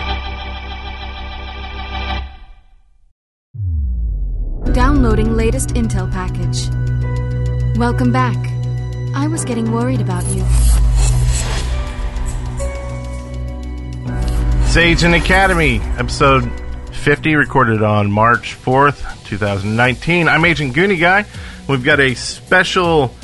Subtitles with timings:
[4.72, 6.68] Downloading latest intel package.
[7.78, 8.36] Welcome back.
[9.14, 10.44] I was getting worried about you.
[14.64, 16.50] It's Agent Academy, episode
[16.90, 20.26] 50, recorded on March 4th, 2019.
[20.26, 21.26] I'm Agent Goonie Guy.
[21.68, 23.14] We've got a special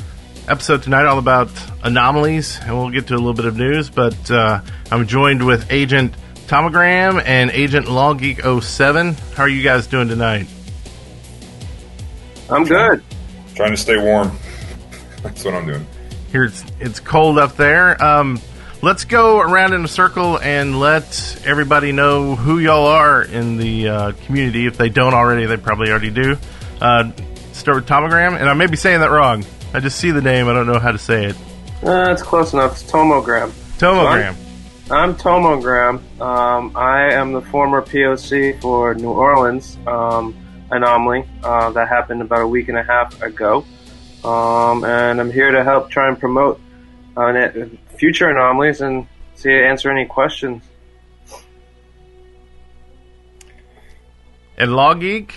[0.47, 1.49] episode tonight all about
[1.83, 5.71] anomalies, and we'll get to a little bit of news, but uh, I'm joined with
[5.71, 6.13] Agent
[6.47, 9.33] Tomogram and Agent LawGeek07.
[9.33, 10.47] How are you guys doing tonight?
[12.49, 13.03] I'm good.
[13.55, 14.37] Trying to stay warm.
[15.23, 15.87] That's what I'm doing.
[16.31, 18.01] Here it's, it's cold up there.
[18.03, 18.39] Um,
[18.81, 23.87] let's go around in a circle and let everybody know who y'all are in the
[23.87, 24.67] uh, community.
[24.67, 26.37] If they don't already, they probably already do.
[26.79, 27.11] Uh,
[27.53, 29.43] start with Tomogram, and I may be saying that wrong.
[29.75, 30.47] I just see the name.
[30.47, 31.35] I don't know how to say it.
[31.83, 32.81] Uh, it's close enough.
[32.81, 33.49] It's Tomogram.
[33.77, 34.37] Tomogram.
[34.89, 35.99] I'm Tomogram.
[36.21, 40.33] Um, I am the former POC for New Orleans um,
[40.71, 43.65] anomaly uh, that happened about a week and a half ago.
[44.23, 46.61] Um, and I'm here to help try and promote
[47.17, 47.49] uh,
[47.97, 50.63] future anomalies and see answer any questions.
[54.57, 55.31] And LawGeek?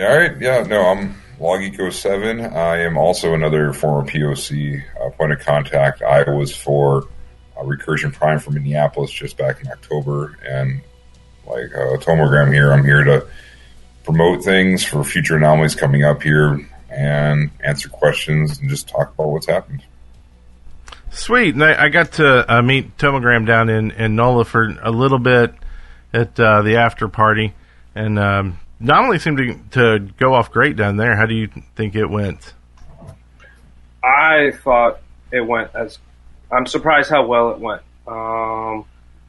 [0.00, 0.36] All right.
[0.40, 0.64] Yeah.
[0.64, 2.52] No, I'm LawGeek07.
[2.54, 6.02] I am also another former POC uh, point of contact.
[6.02, 7.08] I was for
[7.56, 10.38] uh, Recursion Prime from Minneapolis just back in October.
[10.46, 10.80] And
[11.46, 13.26] like uh, Tomogram here, I'm here to
[14.04, 19.28] promote things for future anomalies coming up here and answer questions and just talk about
[19.28, 19.84] what's happened.
[21.10, 21.54] Sweet.
[21.54, 25.18] And I, I got to uh, meet Tomogram down in, in NOLA for a little
[25.18, 25.54] bit
[26.12, 27.54] at uh, the after party.
[27.94, 31.16] And um, not only seemed to, to go off great down there.
[31.16, 32.54] How do you think it went?
[34.02, 35.00] I thought
[35.32, 35.98] it went as.
[36.50, 37.82] I'm surprised how well it went.
[38.06, 38.84] Um,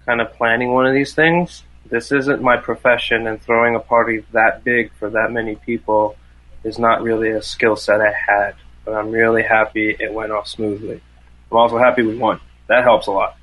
[0.06, 1.64] kind of planning one of these things.
[1.90, 6.16] This isn't my profession, and throwing a party that big for that many people
[6.64, 8.56] is not really a skill set I had.
[8.86, 11.02] But I'm really happy it went off smoothly.
[11.52, 12.40] I'm also happy we won.
[12.68, 13.38] That helps a lot.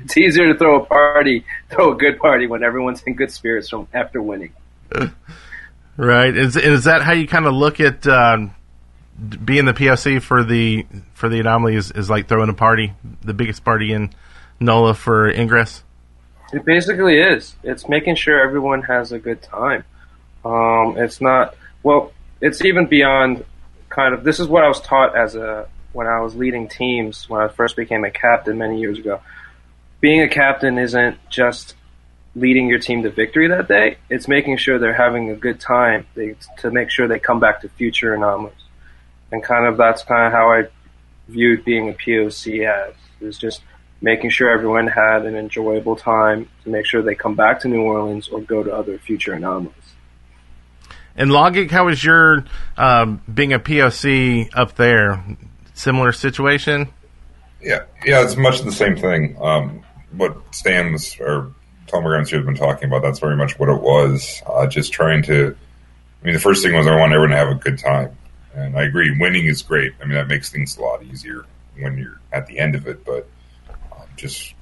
[0.00, 3.68] It's easier to throw a party, throw a good party when everyone's in good spirits
[3.68, 4.52] from after winning.
[5.96, 6.36] Right.
[6.36, 8.46] Is is that how you kind of look at uh,
[9.44, 11.76] being the POC for the for the anomaly?
[11.76, 12.92] Is, is like throwing a party,
[13.22, 14.12] the biggest party in
[14.60, 15.82] NOLA for Ingress?
[16.52, 17.56] It basically is.
[17.62, 19.84] It's making sure everyone has a good time.
[20.44, 22.12] Um, it's not well.
[22.40, 23.44] It's even beyond
[23.88, 24.22] kind of.
[24.22, 27.48] This is what I was taught as a when I was leading teams when I
[27.48, 29.20] first became a captain many years ago.
[30.00, 31.74] Being a captain isn't just
[32.36, 33.96] leading your team to victory that day.
[34.10, 37.62] It's making sure they're having a good time they, to make sure they come back
[37.62, 38.54] to future anomalies.
[39.32, 40.68] And kind of that's kind of how I
[41.28, 43.62] viewed being a POC as is just
[44.02, 47.80] making sure everyone had an enjoyable time to make sure they come back to New
[47.80, 49.72] Orleans or go to other future anomalies.
[51.16, 52.44] And LawGeek, how was your
[52.76, 55.24] um, being a POC up there?
[55.72, 56.88] Similar situation?
[57.62, 59.36] Yeah, yeah, it's much the same thing.
[59.40, 59.82] Um,
[60.12, 61.52] what Stan was, or
[61.86, 64.42] Tomograms you have been talking about, that's very much what it was.
[64.46, 65.56] Uh, just trying to,
[66.22, 68.16] I mean, the first thing was I want everyone to have a good time.
[68.54, 69.92] And I agree, winning is great.
[70.00, 71.44] I mean, that makes things a lot easier
[71.78, 73.28] when you're at the end of it, but
[73.92, 74.54] um, just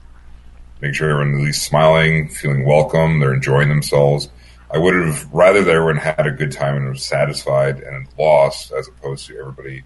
[0.80, 4.28] make sure everyone at least smiling, feeling welcome, they're enjoying themselves.
[4.70, 8.72] I would have rather that everyone had a good time and was satisfied and lost
[8.72, 9.84] as opposed to everybody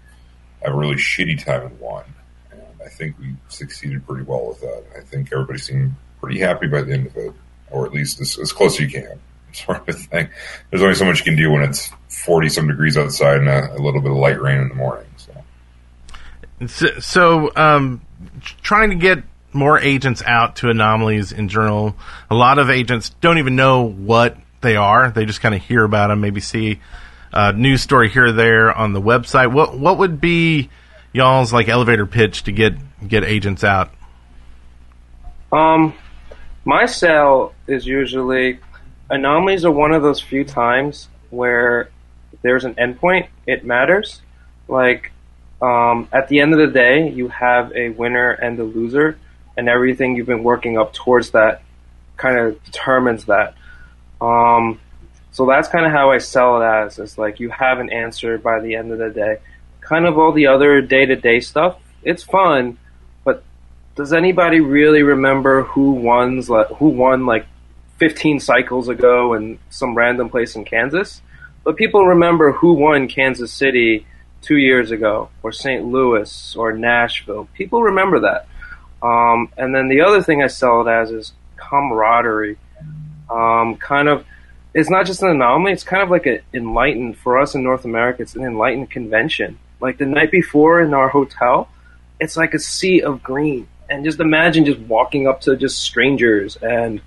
[0.63, 2.03] have a really shitty time and won.
[2.51, 4.83] And I think we succeeded pretty well with that.
[4.97, 7.33] I think everybody seemed pretty happy by the end of it,
[7.71, 9.19] or at least as, as close as you can,
[9.53, 10.29] sort of thing.
[10.69, 13.75] There's only so much you can do when it's 40 some degrees outside and a,
[13.75, 15.07] a, little bit of light rain in the morning.
[15.17, 15.33] So,
[16.67, 18.01] so, so um,
[18.61, 19.23] trying to get
[19.53, 21.95] more agents out to anomalies in general.
[22.29, 25.11] A lot of agents don't even know what they are.
[25.11, 26.79] They just kind of hear about them, maybe see
[27.31, 29.51] a news story here or there on the website.
[29.51, 30.69] What what would be
[31.13, 32.73] y'all's like elevator pitch to get
[33.07, 33.91] get agents out?
[35.51, 35.93] Um,
[36.69, 38.59] my sell is usually
[39.09, 41.89] anomalies are one of those few times where
[42.43, 43.27] there's an endpoint.
[43.47, 44.21] It matters.
[44.67, 45.11] Like
[45.63, 49.17] um, at the end of the day, you have a winner and a loser,
[49.57, 51.63] and everything you've been working up towards that
[52.17, 53.55] kind of determines that.
[54.21, 54.79] Um,
[55.31, 56.99] so that's kind of how I sell it as.
[56.99, 59.37] It's like you have an answer by the end of the day.
[59.81, 61.79] Kind of all the other day to day stuff.
[62.03, 62.77] It's fun,
[63.99, 66.41] does anybody really remember who won?
[66.77, 67.45] Who won like
[67.97, 71.21] 15 cycles ago in some random place in Kansas?
[71.65, 74.07] But people remember who won Kansas City
[74.41, 75.83] two years ago, or St.
[75.83, 77.49] Louis, or Nashville.
[77.55, 78.47] People remember that.
[79.05, 82.57] Um, and then the other thing I sell it as is camaraderie.
[83.29, 84.25] Um, kind of,
[84.73, 85.73] it's not just an anomaly.
[85.73, 88.21] It's kind of like an enlightened for us in North America.
[88.21, 89.59] It's an enlightened convention.
[89.81, 91.67] Like the night before in our hotel,
[92.17, 93.67] it's like a sea of green.
[93.89, 97.01] And just imagine just walking up to just strangers and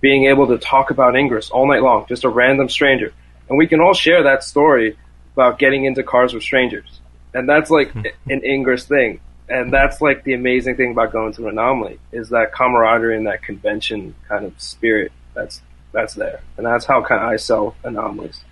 [0.00, 3.12] being able to talk about Ingress all night long, just a random stranger.
[3.48, 4.96] And we can all share that story
[5.34, 7.00] about getting into cars with strangers.
[7.32, 8.02] And that's like hmm.
[8.28, 9.20] an Ingress thing.
[9.48, 13.26] And that's like the amazing thing about going to an anomaly is that camaraderie and
[13.26, 15.60] that convention kind of spirit that's
[15.92, 16.40] that's there.
[16.56, 18.42] And that's how kind of I sell anomalies.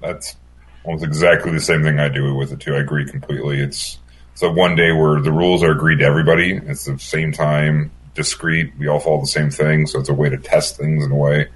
[0.00, 0.36] That's
[0.84, 2.74] almost exactly the same thing I do with it too.
[2.74, 3.60] I agree completely.
[3.60, 3.98] It's
[4.34, 6.54] so one day where the rules are agreed to everybody.
[6.54, 8.72] It's the same time, discrete.
[8.78, 11.16] We all follow the same thing, so it's a way to test things in a
[11.16, 11.48] way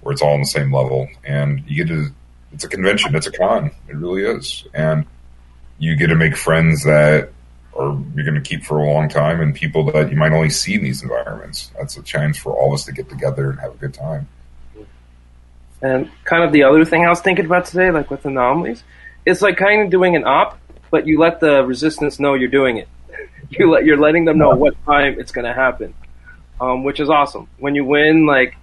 [0.00, 1.08] where it's all on the same level.
[1.24, 2.08] And you get to,
[2.52, 3.70] it's a convention, it's a con.
[3.88, 4.64] It really is.
[4.74, 5.06] And
[5.78, 7.30] you get to make friends that
[7.74, 10.50] are you're going to keep for a long time and people that you might only
[10.50, 11.70] see in these environments.
[11.76, 14.28] That's a chance for all of us to get together and have a good time.
[15.80, 18.84] And kind of the other thing I was thinking about today, like with anomalies,
[19.24, 20.58] it's like kind of doing an op,
[20.92, 22.88] but you let the resistance know you're doing it.
[23.50, 25.92] You let you're letting them know what time it's going to happen,
[26.58, 27.48] um, which is awesome.
[27.58, 28.56] When you win, like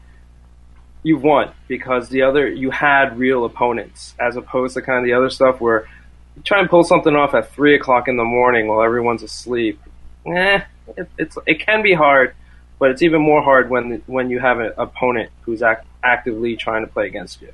[1.04, 5.14] you've won because the other you had real opponents as opposed to kind of the
[5.14, 5.88] other stuff where
[6.36, 9.80] you try and pull something off at three o'clock in the morning while everyone's asleep.
[10.26, 10.62] Eh,
[10.98, 12.34] it, it's it can be hard,
[12.80, 16.84] but it's even more hard when when you have an opponent who's act, actively trying
[16.84, 17.54] to play against you.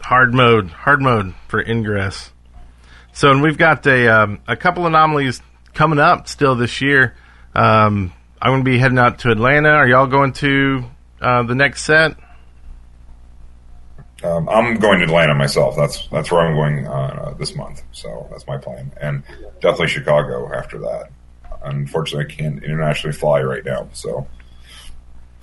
[0.00, 2.31] Hard mode, hard mode for Ingress.
[3.12, 5.42] So, and we've got a um, a couple anomalies
[5.74, 7.14] coming up still this year.
[7.54, 9.70] Um, I'm going to be heading out to Atlanta.
[9.70, 10.84] Are y'all going to
[11.20, 12.16] uh, the next set?
[14.24, 15.76] Um, I'm going to Atlanta myself.
[15.76, 17.82] That's that's where I'm going uh, this month.
[17.92, 19.22] So that's my plan, and
[19.60, 21.10] definitely Chicago after that.
[21.64, 23.88] Unfortunately, I can't internationally fly right now.
[23.92, 24.26] So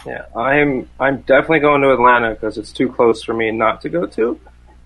[0.06, 3.89] yeah, I'm I'm definitely going to Atlanta because it's too close for me not to
[3.89, 4.39] go to,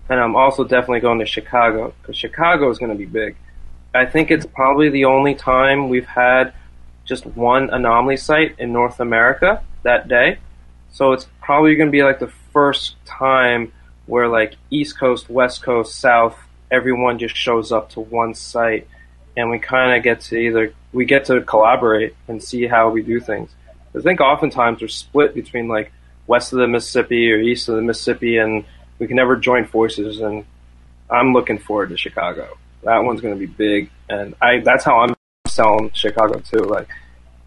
[0.08, 3.36] and I'm also definitely going to Chicago because Chicago is going to be big.
[3.94, 6.52] I think it's probably the only time we've had
[7.04, 10.38] just one anomaly site in North America that day.
[10.90, 13.72] So it's probably going to be like the first time
[14.06, 16.38] where like East Coast, West Coast, South,
[16.70, 18.88] everyone just shows up to one site
[19.36, 23.02] and we kind of get to either we get to collaborate and see how we
[23.02, 23.50] do things.
[23.96, 25.92] I think oftentimes we're split between like
[26.26, 28.64] west of the Mississippi or east of the Mississippi, and
[28.98, 30.20] we can never join forces.
[30.20, 30.44] And
[31.10, 32.56] I'm looking forward to Chicago.
[32.82, 35.14] That one's going to be big, and I that's how I'm
[35.46, 36.64] selling Chicago too.
[36.64, 36.88] Like,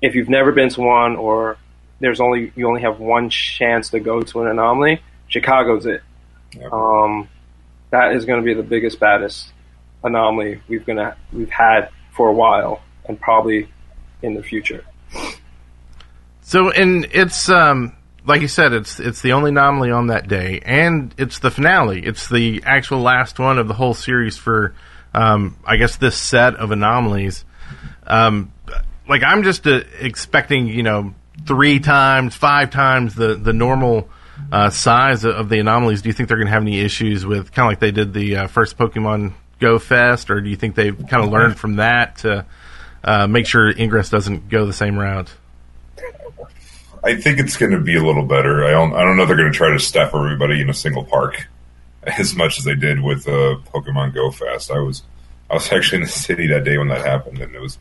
[0.01, 1.57] if you've never been to one, or
[1.99, 6.01] there's only you only have one chance to go to an anomaly, Chicago's it.
[6.53, 6.71] Yep.
[6.73, 7.29] Um,
[7.91, 9.51] that is going to be the biggest, baddest
[10.03, 13.69] anomaly we've gonna we've had for a while, and probably
[14.21, 14.83] in the future.
[16.41, 17.96] So, and it's um,
[18.27, 22.05] like you said, it's it's the only anomaly on that day, and it's the finale.
[22.05, 24.75] It's the actual last one of the whole series for,
[25.13, 27.46] um, I guess, this set of anomalies.
[28.05, 28.51] Um,
[29.07, 31.13] like I'm just uh, expecting, you know,
[31.46, 34.10] three times, five times the the normal
[34.51, 36.01] uh, size of the anomalies.
[36.01, 38.13] Do you think they're going to have any issues with kind of like they did
[38.13, 41.77] the uh, first Pokemon Go Fest, or do you think they've kind of learned from
[41.77, 42.46] that to
[43.03, 45.34] uh, make sure Ingress doesn't go the same route?
[47.07, 48.65] I think it's going to be a little better.
[48.65, 48.93] I don't.
[48.93, 49.23] I don't know.
[49.23, 51.47] If they're going to try to stuff everybody in a single park
[52.03, 54.69] as much as they did with uh, Pokemon Go Fest.
[54.69, 55.03] I was.
[55.49, 57.79] I was actually in the city that day when that happened, and it was.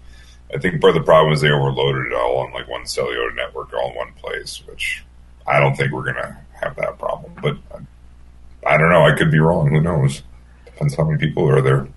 [0.55, 3.33] I think part of the problem is they overloaded it all on like one cellular
[3.33, 5.05] network, all in one place, which
[5.45, 7.33] I don't think we're going to have that problem.
[7.43, 7.57] But
[8.65, 9.05] I don't know.
[9.05, 9.69] I could be wrong.
[9.71, 10.23] Who knows?
[10.67, 11.89] Depends how many people are there.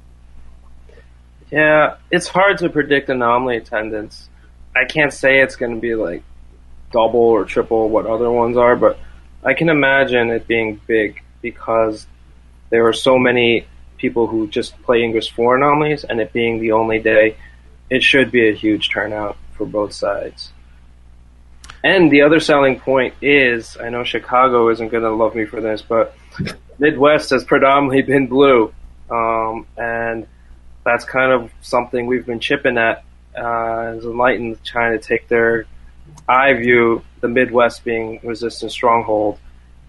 [1.52, 4.30] Yeah, it's hard to predict anomaly attendance.
[4.76, 6.24] I can't say it's going to be like
[6.92, 9.00] double or triple what other ones are, but
[9.44, 12.06] I can imagine it being big because
[12.70, 13.66] there are so many
[13.98, 17.36] people who just play Ingress for anomalies, and it being the only day,
[17.90, 20.52] it should be a huge turnout for both sides.
[21.84, 25.62] And the other selling point is, I know Chicago isn't going to love me for
[25.62, 26.16] this, but
[26.80, 28.74] Midwest has predominantly been blue,
[29.10, 30.28] um, and
[30.84, 33.04] that's kind of something we've been chipping at
[33.38, 35.66] uh, as Enlightened, trying to take their
[36.30, 39.40] eye view the Midwest being Resistance Stronghold,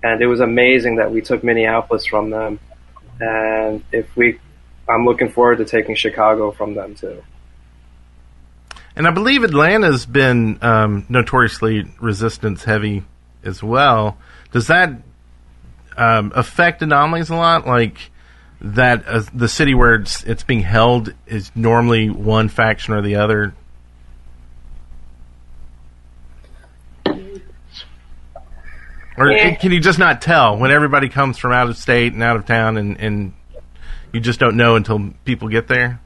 [0.02, 2.58] and it was amazing that we took Minneapolis from them.
[3.20, 4.40] And if we,
[4.88, 7.22] I'm looking forward to taking Chicago from them too.
[8.96, 13.04] And I believe Atlanta's been um, notoriously resistance heavy
[13.44, 14.18] as well.
[14.52, 14.90] Does that
[15.96, 17.66] um, affect anomalies a lot?
[17.66, 18.10] Like
[18.62, 23.16] that, uh, the city where it's, it's being held is normally one faction or the
[23.16, 23.54] other.
[29.20, 29.54] Or Yeah.
[29.54, 32.46] can you just not tell when everybody comes from out of state and out of
[32.46, 33.32] town, and, and
[34.12, 36.00] you just don't know until people get there?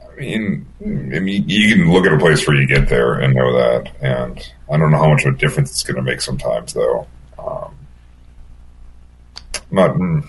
[0.00, 3.34] I mean, I mean, you can look at a place where you get there and
[3.34, 6.20] know that, and I don't know how much of a difference it's going to make
[6.20, 7.06] sometimes, though.
[7.38, 7.74] Um,
[9.70, 10.28] not, mm,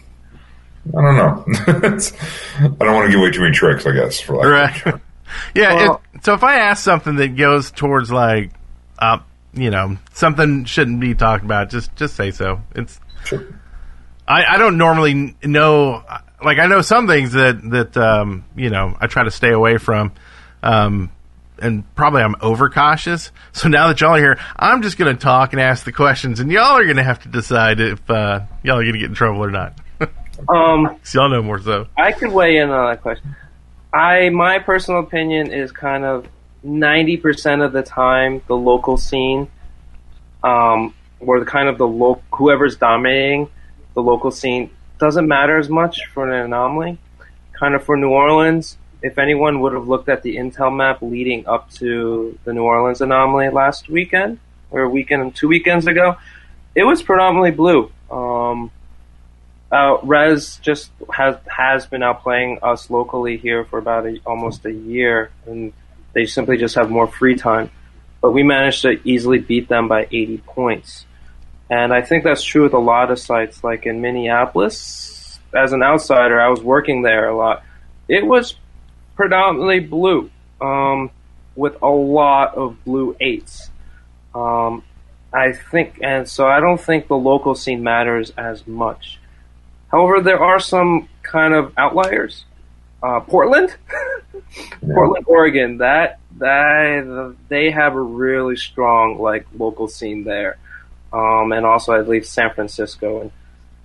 [0.95, 1.43] I don't know.
[2.79, 4.19] I don't want to give away too many tricks, I guess.
[4.21, 4.47] For like,
[4.85, 5.01] Right.
[5.55, 5.73] yeah.
[5.75, 8.51] Well- it, so if I ask something that goes towards like,
[8.99, 9.19] uh,
[9.59, 12.61] you know, something shouldn't be talked about, just just say so.
[12.75, 13.45] It's Sure.
[14.27, 16.03] I, I don't normally know.
[16.43, 19.77] Like I know some things that that um, you know I try to stay away
[19.77, 20.13] from.
[20.61, 21.11] Um,
[21.61, 23.31] and probably I'm overcautious.
[23.51, 26.39] So now that y'all are here, I'm just going to talk and ask the questions,
[26.39, 29.09] and y'all are going to have to decide if uh, y'all are going to get
[29.09, 29.77] in trouble or not.
[30.47, 31.87] Um, y'all know more so.
[31.97, 33.35] I could weigh in on that question.
[33.93, 36.29] I my personal opinion is kind of
[36.63, 39.47] ninety percent of the time the local scene,
[40.43, 43.49] um, or the kind of the local whoever's dominating
[43.93, 46.97] the local scene doesn't matter as much for an anomaly.
[47.59, 51.45] Kind of for New Orleans, if anyone would have looked at the intel map leading
[51.47, 54.39] up to the New Orleans anomaly last weekend
[54.71, 56.15] or a weekend two weekends ago,
[56.75, 57.91] it was predominantly blue.
[58.09, 58.71] Um,
[59.71, 64.65] uh, Rez just has has been out playing us locally here for about a, almost
[64.65, 65.73] a year, and
[66.13, 67.71] they simply just have more free time.
[68.21, 71.05] But we managed to easily beat them by 80 points,
[71.69, 73.63] and I think that's true with a lot of sites.
[73.63, 77.63] Like in Minneapolis, as an outsider, I was working there a lot.
[78.07, 78.55] It was
[79.15, 81.11] predominantly blue, um,
[81.55, 83.69] with a lot of blue eights.
[84.33, 84.83] Um,
[85.33, 89.19] I think, and so I don't think the local scene matters as much.
[89.91, 92.45] However, there are some kind of outliers.
[93.01, 93.75] Uh, Portland,
[94.81, 95.77] Portland, Oregon.
[95.77, 100.57] That that they have a really strong like local scene there,
[101.13, 103.31] um, and also I believe San Francisco and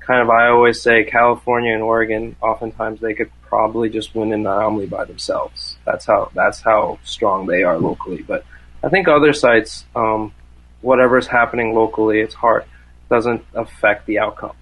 [0.00, 2.36] kind of I always say California and Oregon.
[2.40, 5.76] Oftentimes they could probably just win an anomaly by themselves.
[5.84, 8.22] That's how that's how strong they are locally.
[8.22, 8.44] But
[8.82, 10.32] I think other sites, um,
[10.80, 12.64] whatever's happening locally, it's hard
[13.10, 14.56] doesn't affect the outcome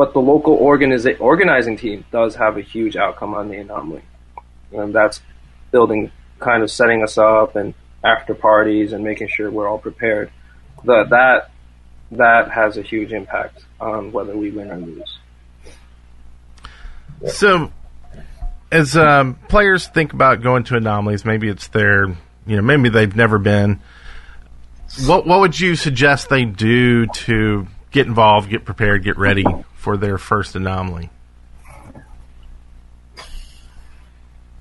[0.00, 4.00] but the local organizing team does have a huge outcome on the anomaly.
[4.72, 5.20] And that's
[5.72, 10.30] building, kind of setting us up and after parties and making sure we're all prepared.
[10.84, 11.50] The, that,
[12.12, 15.18] that has a huge impact on whether we win or lose.
[17.34, 17.70] So,
[18.72, 22.06] as um, players think about going to anomalies, maybe it's their,
[22.46, 23.80] you know, maybe they've never been.
[25.04, 29.44] What what would you suggest they do to get involved, get prepared, get ready
[29.80, 31.08] for their first anomaly?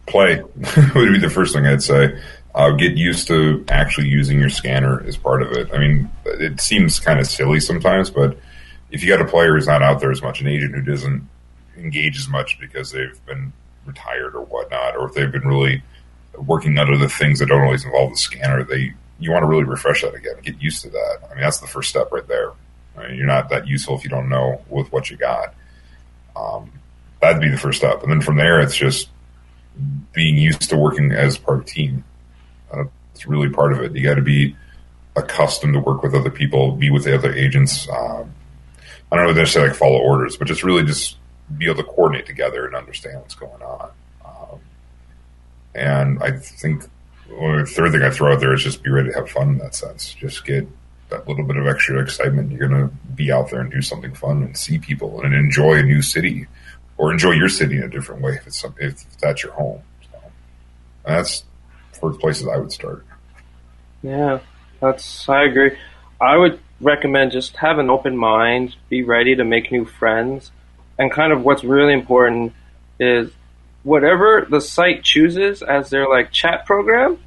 [0.09, 0.41] play
[0.95, 2.19] would be the first thing I'd say.
[2.55, 5.69] Uh, get used to actually using your scanner as part of it.
[5.71, 8.37] I mean, it seems kind of silly sometimes, but
[8.89, 11.29] if you got a player who's not out there as much, an agent who doesn't
[11.77, 13.53] engage as much because they've been
[13.85, 15.83] retired or whatnot, or if they've been really
[16.37, 19.65] working on other things that don't always involve the scanner, they you want to really
[19.65, 21.17] refresh that again, get used to that.
[21.29, 22.53] I mean, that's the first step right there.
[22.99, 25.53] Mean, you're not that useful if you don't know with what you got.
[26.35, 26.71] Um,
[27.21, 29.09] that'd be the first step, and then from there, it's just
[30.13, 32.03] being used to working as part of team.
[32.71, 33.95] Uh, it's really part of it.
[33.95, 34.55] You got to be
[35.15, 37.87] accustomed to work with other people, be with the other agents.
[37.89, 38.33] Um,
[39.11, 41.17] I don't know they necessarily like follow orders, but just really just
[41.57, 43.91] be able to coordinate together and understand what's going on.
[44.23, 44.59] Um,
[45.73, 46.83] and I think
[47.29, 49.49] well, the third thing I throw out there is just be ready to have fun
[49.49, 50.13] in that sense.
[50.13, 50.67] Just get
[51.09, 52.51] that little bit of extra excitement.
[52.51, 55.75] You're going to be out there and do something fun and see people and enjoy
[55.79, 56.47] a new city
[56.97, 59.81] or enjoy your city in a different way if it's some, if that's your home.
[60.11, 60.19] So
[61.05, 61.43] that's
[61.99, 63.05] first places I would start.
[64.01, 64.39] Yeah,
[64.79, 65.77] that's I agree.
[66.21, 70.51] I would recommend just have an open mind, be ready to make new friends,
[70.97, 72.53] and kind of what's really important
[72.99, 73.31] is
[73.83, 77.17] whatever the site chooses as their like chat program,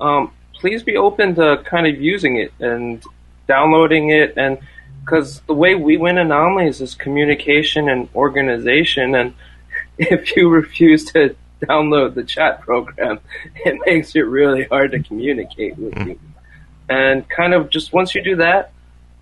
[0.00, 3.02] um, please be open to kind of using it and
[3.46, 4.34] downloading it.
[4.36, 4.58] And
[5.00, 9.14] because the way we win anomalies is communication and organization.
[9.14, 9.34] And
[9.98, 13.18] if you refuse to download the chat program
[13.56, 16.18] it makes it really hard to communicate with you.
[16.88, 18.72] And kind of just once you do that,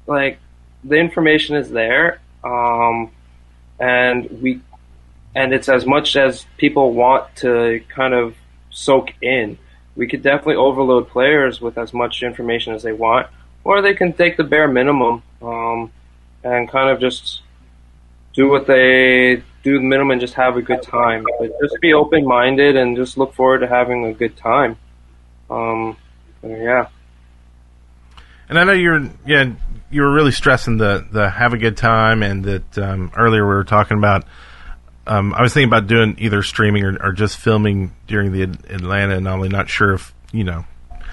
[0.07, 0.39] like
[0.83, 3.11] the information is there, um,
[3.79, 4.61] and we,
[5.35, 8.35] and it's as much as people want to kind of
[8.71, 9.59] soak in.
[9.97, 13.29] We could definitely overload players with as much information as they want,
[13.65, 15.93] or they can take the bare minimum um,
[16.43, 17.43] and kind of just
[18.35, 21.25] do what they do the minimum and just have a good time.
[21.39, 24.77] But just be open minded and just look forward to having a good time.
[25.51, 25.97] Um,
[26.43, 26.89] yeah.
[28.49, 29.53] And I know you're yeah
[29.91, 33.55] you were really stressing the the have a good time and that um, earlier we
[33.55, 34.25] were talking about.
[35.07, 39.17] Um, I was thinking about doing either streaming or, or just filming during the Atlanta
[39.17, 39.49] anomaly.
[39.49, 40.65] Not sure if you know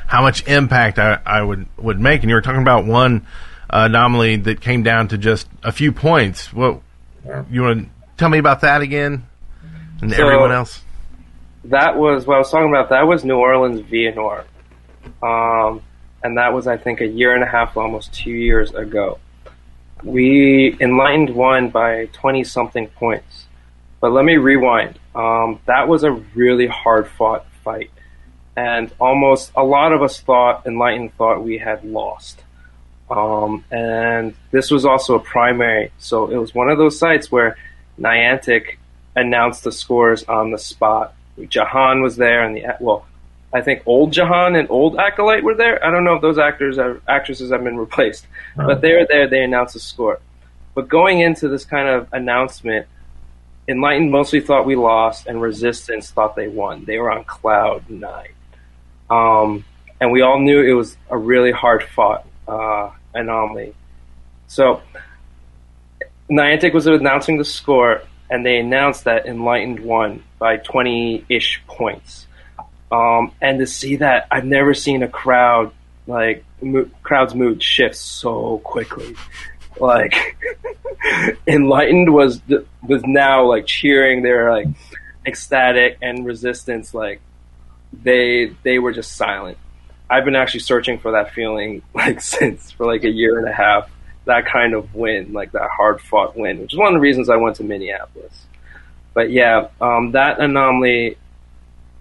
[0.08, 2.22] how much impact I, I would would make.
[2.22, 3.26] And you were talking about one
[3.70, 6.54] uh, anomaly that came down to just a few points.
[6.54, 6.82] What
[7.50, 9.26] you want to tell me about that again?
[10.02, 10.84] And So- everyone else.
[11.66, 12.90] That was what I was talking about.
[12.90, 14.46] That was New Orleans Via Noir.
[15.22, 15.82] Um,
[16.24, 19.20] and that was, I think, a year and a half, almost two years ago.
[20.04, 23.46] We enlightened one by 20 something points.
[24.00, 24.98] But let me rewind.
[25.14, 27.92] Um, that was a really hard fought fight.
[28.56, 32.44] And almost a lot of us thought, Enlightened thought we had lost.
[33.10, 35.92] Um, and this was also a primary.
[35.98, 37.58] So it was one of those sites where
[38.00, 38.78] Niantic
[39.16, 41.14] announced the scores on the spot.
[41.48, 43.06] Jahan was there, and the well,
[43.54, 45.84] I think old Jahan and old Acolyte were there.
[45.84, 49.28] I don't know if those actors are actresses have been replaced, but they were there.
[49.28, 50.20] They announced the score.
[50.76, 52.88] But going into this kind of announcement,
[53.70, 56.86] Enlightened mostly thought we lost, and Resistance thought they won.
[56.86, 58.34] They were on cloud nine,
[59.12, 59.64] um,
[60.02, 63.76] and we all knew it was a really hard fought uh, anomaly.
[64.48, 64.82] So
[66.32, 72.26] Niantic was announcing the score, and they announced that Enlightened won by 20 ish points.
[72.92, 75.72] Um, and to see that, I've never seen a crowd,
[76.08, 79.16] like, mo- crowd's mood shift so quickly.
[79.80, 80.38] Like,
[81.48, 82.42] Enlightened was,
[82.88, 84.68] was now, like, cheering, they were, like,
[85.26, 87.22] ecstatic, and Resistance, like,
[87.92, 89.58] they, they were just silent.
[90.10, 93.54] I've been actually searching for that feeling, like, since, for like a year and a
[93.54, 93.90] half
[94.30, 97.30] that kind of win, like that hard fought win, which is one of the reasons
[97.30, 98.46] I went to Minneapolis.
[99.14, 101.18] But yeah, um, that anomaly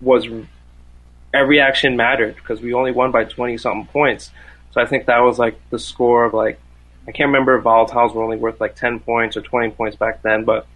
[0.00, 0.26] was
[1.32, 4.30] every action mattered because we only won by 20 something points.
[4.72, 6.60] So I think that was like the score of like,
[7.08, 10.20] I can't remember if volatiles were only worth like 10 points or 20 points back
[10.20, 10.66] then, but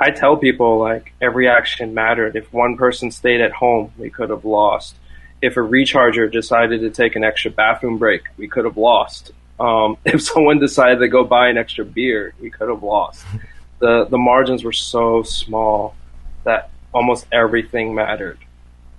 [0.00, 2.34] I tell people like every action mattered.
[2.34, 4.96] If one person stayed at home, we could have lost.
[5.40, 9.30] If a recharger decided to take an extra bathroom break, we could have lost.
[9.60, 13.24] Um, if someone decided to go buy an extra beer, we could have lost.
[13.80, 15.94] The the margins were so small
[16.42, 18.40] that almost everything mattered.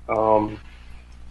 [0.08, 0.58] Um,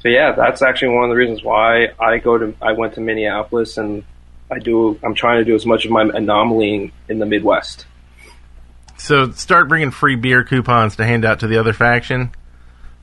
[0.00, 3.00] so yeah, that's actually one of the reasons why I go to I went to
[3.00, 4.04] Minneapolis and
[4.50, 7.86] I do I'm trying to do as much of my anomaly in the Midwest.
[8.96, 12.30] So start bringing free beer coupons to hand out to the other faction,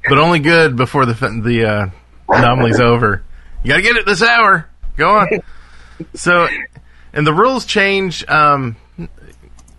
[0.08, 1.88] but only good before the the uh,
[2.28, 3.24] anomaly's over.
[3.64, 4.70] You got to get it this hour.
[4.98, 5.28] Go on.
[6.14, 6.50] So,
[7.14, 8.76] and the rules change um,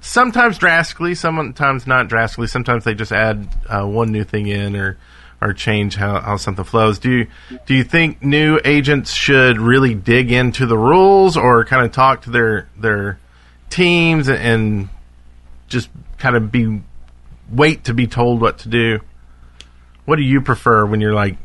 [0.01, 2.47] sometimes drastically, sometimes not drastically.
[2.47, 4.97] Sometimes they just add uh, one new thing in or
[5.41, 6.99] or change how, how something flows.
[6.99, 7.27] Do you
[7.67, 12.23] do you think new agents should really dig into the rules or kind of talk
[12.23, 13.19] to their their
[13.71, 14.89] teams and
[15.69, 16.81] just kind of be
[17.51, 19.01] wait to be told what to do?
[20.07, 21.37] What do you prefer when you're like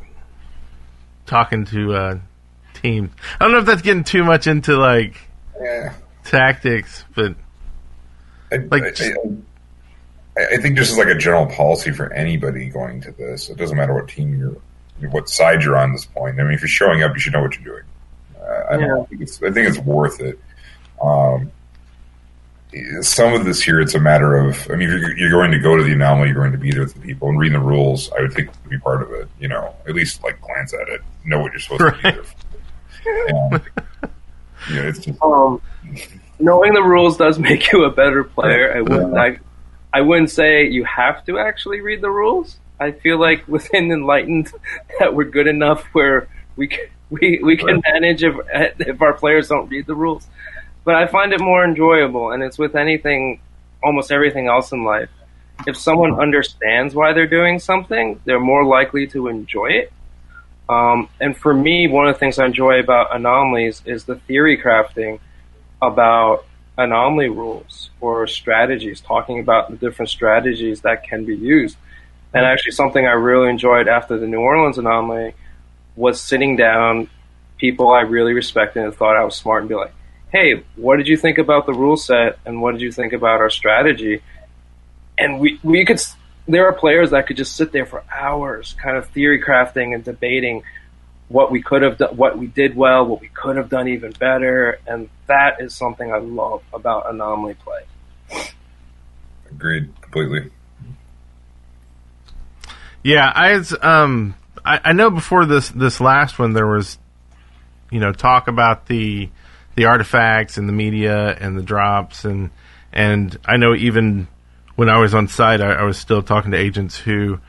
[1.26, 2.20] talking to uh,
[2.76, 3.12] teams?
[3.40, 5.18] I don't know if that's getting too much into like
[5.62, 5.94] Yeah.
[6.24, 7.36] tactics, but
[8.52, 9.30] Like, I, just- I,
[10.38, 13.76] I think just as like a general policy for anybody going to this, it doesn't
[13.76, 16.40] matter what team you're, what side you're on this point.
[16.40, 17.84] I mean, if you're showing up, you should know what you're doing.
[18.42, 19.02] Uh, I don't Yeah.
[19.02, 20.40] I think it's, I think it's worth it.
[21.02, 21.52] Um,
[23.02, 24.70] some of this here, it's a matter of.
[24.72, 26.72] I mean, if you're, you're going to go to the anomaly, you're going to be
[26.72, 28.10] there with the people and reading the rules.
[28.14, 29.28] I would think would be part of it.
[29.40, 32.24] You know, at least like glance at it, know what you're supposed to be there.
[32.24, 33.28] For.
[33.28, 33.54] And,
[34.72, 35.62] you it's just Um,
[36.40, 38.74] knowing the rules does make you a better player.
[38.78, 39.18] I wouldn't.
[39.18, 39.40] I,
[39.94, 42.58] I wouldn't say you have to actually read the rules.
[42.80, 44.52] I feel like within Enlightened
[45.00, 48.36] that we're good enough where we can, we we can manage if
[48.80, 50.28] if our players don't read the rules.
[50.84, 53.40] But I find it more enjoyable, and it's with anything,
[53.84, 55.10] almost everything else in life.
[55.68, 59.94] If someone understands why they're doing something, they're more likely to enjoy it.
[60.68, 64.58] Um, and for me, one of the things I enjoy about anomalies is the theory
[64.58, 65.20] crafting
[65.82, 66.46] about
[66.84, 71.78] anomaly rules or strategies, talking about the different strategies that can be used.
[72.34, 75.34] And actually, something I really enjoyed after the New Orleans anomaly
[75.96, 77.10] was sitting down,
[77.58, 79.94] people I really respected and thought I was smart and be like,
[80.32, 83.42] hey, what did you think about the rule set and what did you think about
[83.42, 84.22] our strategy?
[85.18, 86.02] And we, we could,
[86.48, 90.04] there are players that could just sit there for hours kind of theory crafting and
[90.04, 90.64] debating
[91.32, 94.12] what we could have done, what we did well, what we could have done even
[94.12, 94.80] better.
[94.86, 98.52] And that is something I love about anomaly play.
[99.50, 100.52] Agreed completely.
[103.04, 107.00] Yeah, I was, um, I, I know before this this last one there was,
[107.90, 109.30] you know, talk about the
[109.76, 112.52] the artifacts and the media and the drops and
[112.94, 114.28] and I know even
[114.76, 117.40] when I was on site, I, I was still talking to agents who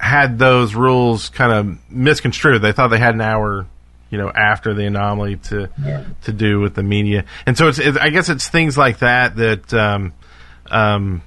[0.00, 2.62] had those rules kind of misconstrued.
[2.62, 3.66] They thought they had an hour,
[4.10, 6.04] you know, after the anomaly to Yeah.
[6.22, 9.36] to do with the media, and so it's, it's I guess it's things like that
[9.36, 10.12] that um,
[10.70, 11.22] um,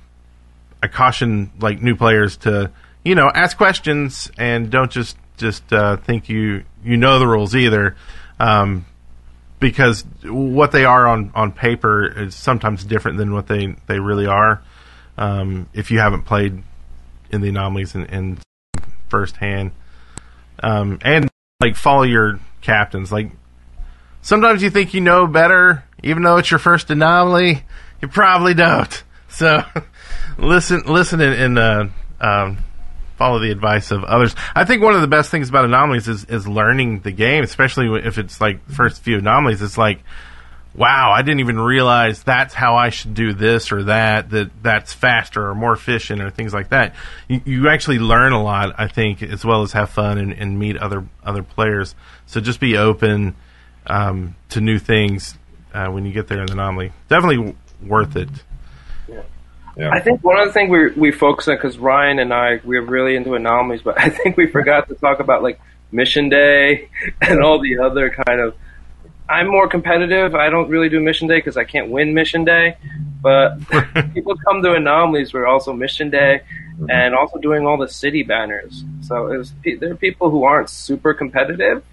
[0.81, 2.71] I caution like new players to
[3.05, 7.55] you know ask questions and don't just just uh, think you you know the rules
[7.55, 7.95] either.
[8.39, 8.85] Um,
[9.59, 14.25] because what they are on, on paper is sometimes different than what they, they really
[14.27, 14.61] are.
[15.17, 16.61] Um, if you haven't played
[17.29, 18.37] in the anomalies and, in
[19.13, 19.69] firsthand,
[20.63, 23.11] um, and like follow your captains.
[23.11, 23.29] Like
[24.23, 27.63] sometimes you think you know better, even though it's your first anomaly.
[28.01, 29.03] You probably don't.
[29.33, 29.63] So
[30.37, 31.87] listen, listen, and, and uh,
[32.21, 32.59] um,
[33.17, 34.35] follow the advice of others.
[34.53, 37.87] I think one of the best things about anomalies is is learning the game, especially
[38.05, 39.63] if it's like first few anomalies.
[39.63, 40.03] It's like,
[40.75, 44.29] wow, I didn't even realize that's how I should do this or that.
[44.31, 46.95] That that's faster or more efficient or things like that.
[47.27, 50.57] You, you actually learn a lot, I think, as well as have fun and, and
[50.57, 51.95] meet other other players.
[52.25, 53.35] So just be open
[53.87, 55.37] um, to new things
[55.73, 56.91] uh, when you get there in the anomaly.
[57.09, 58.29] Definitely w- worth it.
[59.75, 59.89] Yeah.
[59.91, 63.15] I think one other thing we we focus on because Ryan and I we're really
[63.15, 65.59] into anomalies, but I think we forgot to talk about like
[65.91, 66.89] Mission Day
[67.21, 68.55] and all the other kind of.
[69.33, 70.35] I'm more competitive.
[70.35, 72.77] I don't really do Mission Day because I can't win Mission Day,
[73.21, 73.57] but
[74.13, 76.41] people come to anomalies for also Mission Day
[76.89, 78.83] and also doing all the city banners.
[79.01, 81.83] So it was, there are people who aren't super competitive.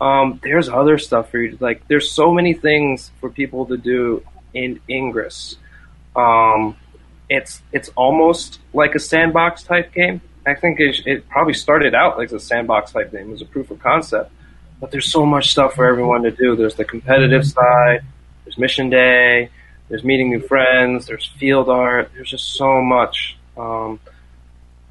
[0.00, 1.56] Um, there's other stuff for you.
[1.60, 5.56] Like there's so many things for people to do in Ingress.
[6.16, 6.76] Um,
[7.30, 10.20] it's it's almost like a sandbox type game.
[10.44, 13.28] I think it, it probably started out like a sandbox type game.
[13.28, 14.32] It was a proof of concept,
[14.82, 16.56] but there's so much stuff for everyone to do.
[16.56, 18.00] There's the competitive side.
[18.44, 19.48] There's mission day.
[19.88, 21.06] There's meeting new friends.
[21.06, 22.10] There's field art.
[22.14, 23.36] There's just so much.
[23.56, 24.00] Um,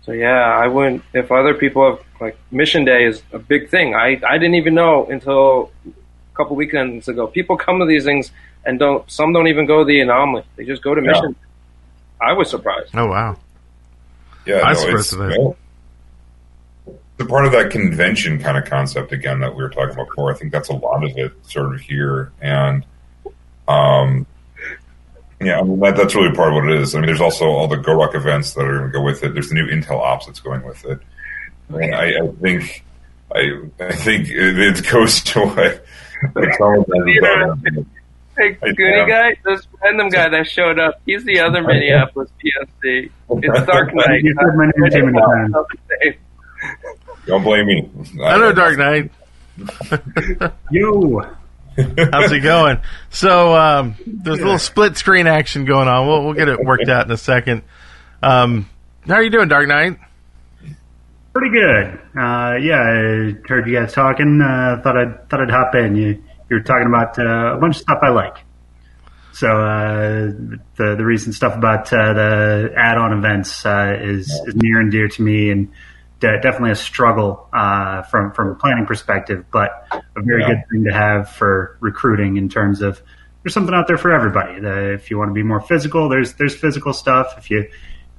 [0.03, 1.03] so yeah, I wouldn't.
[1.13, 3.93] If other people have like mission day is a big thing.
[3.93, 7.27] I I didn't even know until a couple weekends ago.
[7.27, 8.31] People come to these things
[8.65, 9.03] and don't.
[9.11, 10.45] Some don't even go to the anomaly.
[10.55, 11.11] They just go to Yeah.
[11.11, 11.35] mission.
[12.21, 12.91] I was surprised.
[12.95, 13.35] Oh wow!
[14.45, 15.13] Yeah, I no, suppose
[17.19, 17.19] it's, it is.
[17.19, 19.93] well, it's a part of that convention kind of concept again that we were talking
[19.93, 20.31] about before.
[20.33, 22.85] I think that's a lot of it sort of here, and
[23.67, 24.25] um,
[25.39, 26.95] yeah, I mean that, that's really part of what it is.
[26.95, 29.33] I mean, there's also all the GoRuck events that are going to go with it.
[29.33, 30.99] There's the new Intel Ops that's going with it,
[31.69, 32.83] and I, I think
[33.33, 35.85] I I think it, it goes to what.
[36.35, 37.85] Hey,
[38.37, 43.11] Hey, Goonie guy, this random guy that showed up, he's the other Minneapolis PSC.
[43.29, 44.23] It's Dark Knight.
[47.25, 48.11] You said my name too many times.
[48.11, 48.23] Don't blame me.
[48.25, 49.11] I know Dark Knight.
[50.71, 51.23] you.
[52.11, 52.79] How's it going?
[53.09, 56.07] So um, there's a little split screen action going on.
[56.07, 57.63] We'll we'll get it worked out in a second.
[58.21, 58.69] Um,
[59.07, 59.97] how are you doing, Dark Knight?
[61.33, 61.99] pretty good.
[62.17, 64.41] Uh, yeah, I heard you guys talking.
[64.41, 65.95] Uh, thought I'd thought I'd hop in.
[65.95, 68.37] You you were talking about uh, a bunch of stuff I like.
[69.33, 70.31] So uh,
[70.75, 75.07] the the recent stuff about uh, the add-on events uh, is, is near and dear
[75.07, 75.71] to me, and
[76.21, 80.47] de- definitely a struggle uh, from from a planning perspective, but a very Yeah.
[80.49, 83.01] good thing to have for recruiting in terms of
[83.43, 84.61] there's something out there for everybody.
[84.61, 87.33] The, if you want to be more physical, there's there's physical stuff.
[87.37, 87.67] If you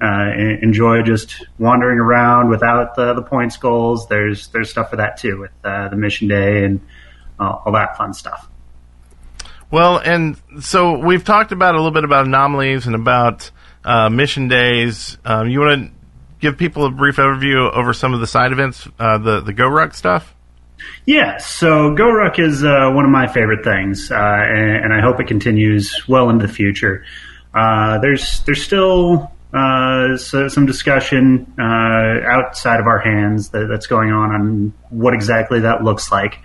[0.03, 5.17] uh, enjoy just wandering around without the, the points goals, there's there's stuff for that
[5.17, 6.81] too with uh, the mission day and
[7.39, 8.49] all that fun stuff.
[9.71, 13.51] Well, and so we've talked about a little bit about anomalies and about
[13.85, 15.17] uh, mission days.
[15.25, 16.02] Um, you want to
[16.43, 19.95] give people a brief overview over some of the side events, uh, the the GoRuck
[19.95, 20.35] stuff?
[21.07, 25.21] Yeah, so GoRuck is uh, one of my favorite things, uh, and, and I hope
[25.21, 27.05] it continues well into the future.
[27.55, 31.63] Uh, there's there's still uh, so, some discussion uh,
[32.27, 36.39] outside of our hands that, that's going on on what exactly that looks like,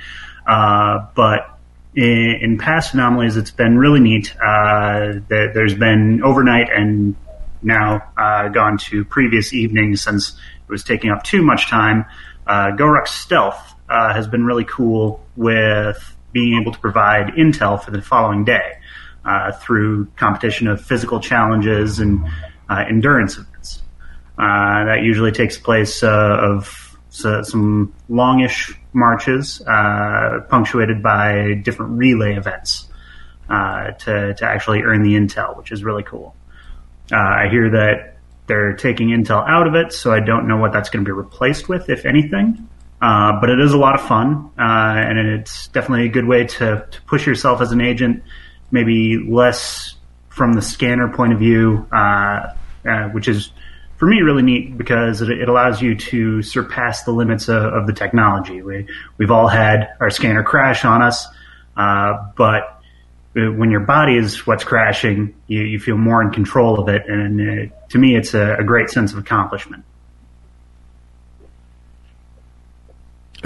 [0.46, 1.54] but.
[1.96, 4.32] In, past anomalies, it's been really neat.
[4.36, 7.16] Uh, that there's been overnight and
[7.62, 12.06] now uh, gone to previous evenings since it was taking up too much time
[12.48, 12.72] Uh,
[13.06, 18.46] Stealth uh, has been really cool with being able to provide intel for the following
[18.46, 18.78] day
[19.26, 22.26] uh, through competition of physical challenges and
[22.70, 23.82] uh, endurance events.
[24.38, 29.62] Uh, that usually takes place of so, some longish marches
[30.50, 32.88] punctuated by different relay events
[33.50, 36.36] to, to actually earn the intel, which is really cool.
[37.16, 38.18] I hear that
[38.48, 41.14] they're taking Intel out of it, so I don't know what that's going to be
[41.14, 42.68] replaced with, if anything.
[43.02, 46.46] Uh, but it is a lot of fun, uh, and it's definitely a good way
[46.46, 48.24] to, to, push yourself as an agent,
[48.72, 49.96] maybe less
[50.30, 52.54] from the scanner point of view, uh,
[52.90, 53.52] uh which is
[53.98, 57.88] for me really neat because it, it allows you to surpass the limits of, of,
[57.88, 58.64] the technology.
[58.64, 61.28] We, we've all had our scanner crash on us,
[61.76, 62.77] uh, but
[63.38, 67.08] when your body is what's crashing, you, you feel more in control of it.
[67.08, 69.86] And uh, to me, it's a, a, great sense of accomplishment.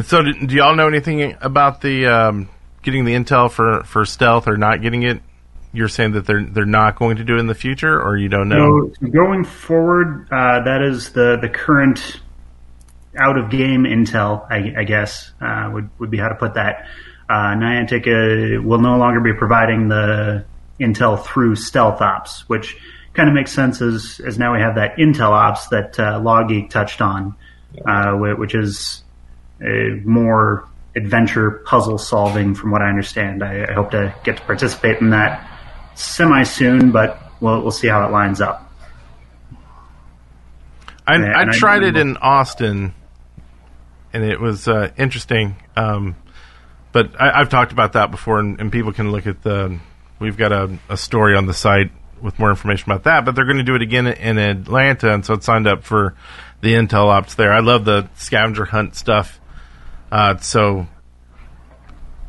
[0.01, 2.49] So, do, do y'all know anything about the um,
[2.82, 5.21] getting the intel for, for stealth or not getting it?
[5.73, 8.27] You're saying that they're they're not going to do it in the future, or you
[8.30, 8.91] don't know?
[8.99, 12.19] So going forward, uh, that is the the current
[13.17, 14.45] out of game intel.
[14.49, 16.88] I, I guess uh, would would be how to put that
[17.31, 20.43] uh, Niantic uh, will no longer be providing the
[20.81, 22.75] intel through stealth ops, which
[23.13, 26.69] kind of makes sense as, as now we have that intel ops that uh, LawGeek
[26.69, 27.33] touched on,
[27.85, 29.03] uh, which is
[30.03, 33.43] more adventure puzzle solving from what I understand.
[33.43, 35.47] I, I, hope to get to participate in that
[35.95, 38.69] semi soon, but we'll, we'll see how it lines up.
[41.07, 42.93] I, I tried I it in Austin,
[44.11, 45.55] and it was uh, interesting.
[45.77, 46.15] Um,
[46.91, 49.80] but I, have talked about that before, and, and, people can look at the.
[50.19, 53.25] We've got a, a, story on the site with more information about that.
[53.25, 56.15] But they're going to do it again in Atlanta, and so it's signed up for
[56.62, 57.51] the Intel ops there.
[57.51, 59.39] I love the scavenger hunt stuff.
[60.12, 60.88] Uh, so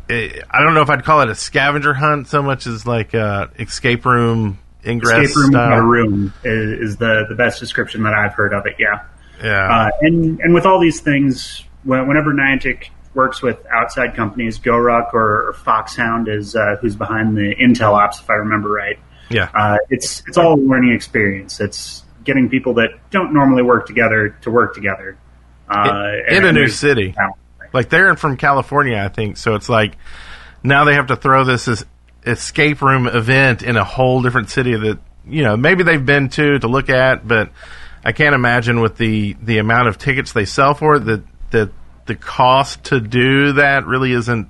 [0.08, 2.86] it, eh, I don't know if I'd call it a scavenger hunt so much as
[2.86, 5.80] like a escape room ingress escape room style.
[5.80, 8.76] room is, is, the the best description that I've heard of it.
[8.78, 9.04] Yeah,
[9.42, 9.86] yeah.
[9.86, 14.58] Uh, and and with all these things, whenever Niantic works with outside companies.
[14.58, 18.98] GoRuck or, or Foxhound is uh, who's behind the Intel ops, if I remember right.
[19.30, 21.60] Yeah, uh, it's it's all a learning experience.
[21.60, 25.18] It's getting people that don't normally work together to work together
[25.68, 27.14] uh, in, in a new city.
[27.72, 29.38] Like they're from California, I think.
[29.38, 29.96] So it's like
[30.62, 31.84] now they have to throw this,
[32.24, 36.58] escape room event in a whole different city that you know maybe they've been to
[36.58, 37.50] to look at, but
[38.04, 41.70] I can't imagine with the the amount of tickets they sell for it that that
[42.06, 44.48] the cost to do that really isn't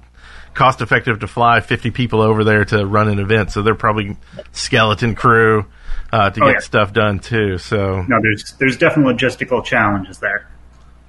[0.54, 3.52] cost effective to fly 50 people over there to run an event.
[3.52, 4.16] So they're probably
[4.52, 5.66] skeleton crew
[6.12, 6.60] uh, to oh, get yeah.
[6.60, 7.58] stuff done too.
[7.58, 10.48] So no, there's there's definitely logistical challenges there.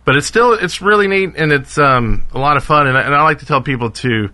[0.05, 2.87] But it's still it's really neat and it's um, a lot of fun.
[2.87, 4.29] And I, and I like to tell people to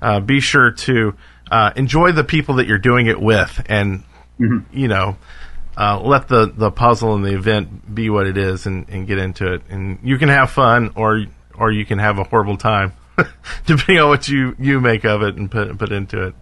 [0.00, 1.14] uh, be sure to
[1.50, 4.04] uh, enjoy the people that you're doing it with, and
[4.40, 4.76] mm-hmm.
[4.76, 5.16] you know.
[5.74, 9.16] Uh, let the, the puzzle and the event be what it is and, and get
[9.16, 9.62] into it.
[9.70, 11.24] And you can have fun or
[11.58, 12.92] or you can have a horrible time,
[13.66, 16.34] depending on what you, you make of it and put put into it.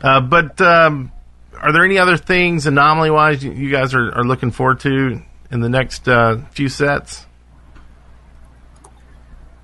[0.00, 1.12] Uh, but um,
[1.60, 5.60] are there any other things anomaly wise you, guys are, are looking forward to in
[5.60, 7.26] the next uh, few sets?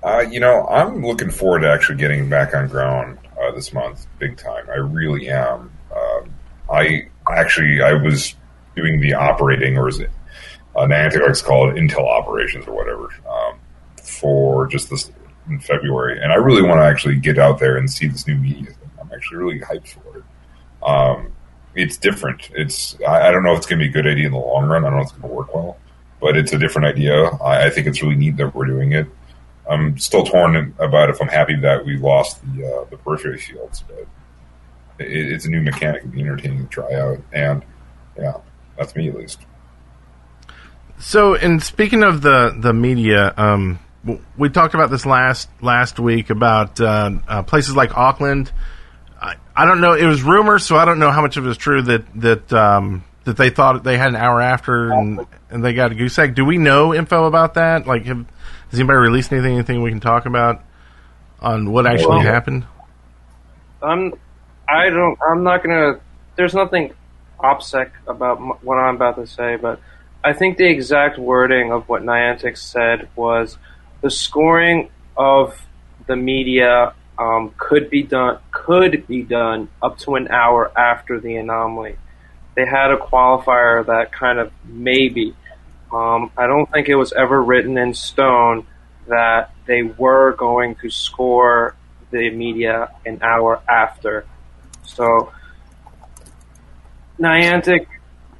[0.01, 4.05] Uh, you know, I'm looking forward to actually getting back on ground uh, this month,
[4.19, 4.69] big time.
[4.69, 5.71] I really am.
[5.95, 6.33] Um,
[6.69, 8.35] I actually I was
[8.75, 10.09] doing the operating, or is it
[10.75, 13.09] uh, Niantic likes to call it Intel operations or whatever.
[13.29, 13.59] Um,
[14.03, 15.11] for just this
[15.47, 18.35] in February, and I really want to actually get out there and see this new
[18.35, 18.65] media.
[18.65, 18.91] Thing.
[19.01, 20.23] I'm actually really hyped for it.
[20.83, 21.33] Um,
[21.75, 22.49] it's different.
[22.53, 24.37] It's I, I, don't know if it's going to be a good idea in the
[24.37, 24.85] long run.
[24.85, 25.77] I don't know if it's going to work well,
[26.21, 27.23] but it's a different idea.
[27.23, 29.07] I, I, think it's really neat that we're doing it.
[29.69, 33.83] I'm still torn about if I'm happy that we lost the uh, the periphery fields,
[33.87, 34.07] but
[34.99, 36.01] it, it's a new mechanic.
[36.01, 37.63] It'd be entertaining to try out, and
[38.17, 38.37] yeah,
[38.77, 39.39] that's me at least.
[40.99, 43.79] So, in speaking of the the media, um,
[44.37, 48.51] we talked about this last last week about uh, uh, places like Auckland.
[49.21, 49.93] I, I, don't know.
[49.93, 52.53] It was rumors, so I don't know how much of it is true that that
[52.53, 56.17] um, that they thought they had an hour after and, and they got a goose
[56.19, 56.35] egg.
[56.35, 57.87] Do we know info about that?
[57.87, 58.25] Like, have,
[58.69, 59.53] has anybody released anything?
[59.53, 60.61] Anything we can talk about
[61.39, 62.65] on what actually well, happened?
[63.81, 64.13] I'm.
[64.67, 65.17] I don't.
[65.29, 65.99] I'm not gonna.
[66.35, 66.93] There's nothing
[67.39, 69.79] opsec about what I'm about to say, but
[70.23, 73.57] I think the exact wording of what Niantic said was
[74.03, 75.59] the scoring of
[76.07, 81.37] the media um, could be done could be done up to an hour after the
[81.37, 81.95] anomaly.
[82.55, 85.33] They had a qualifier that kind of maybe
[85.93, 88.65] Um, I don't think it was ever written in stone
[89.07, 91.75] that they were going to score
[92.09, 94.25] the media an hour after.
[94.83, 95.31] So
[97.19, 97.85] Niantic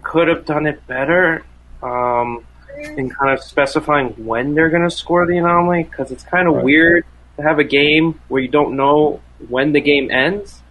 [0.01, 1.45] could have done it better
[1.83, 2.43] um,
[2.77, 6.55] in kind of specifying when they're going to score the anomaly because it's kind of
[6.55, 6.63] Right.
[6.65, 7.05] weird
[7.37, 10.61] to have a game where you don't know when the game ends.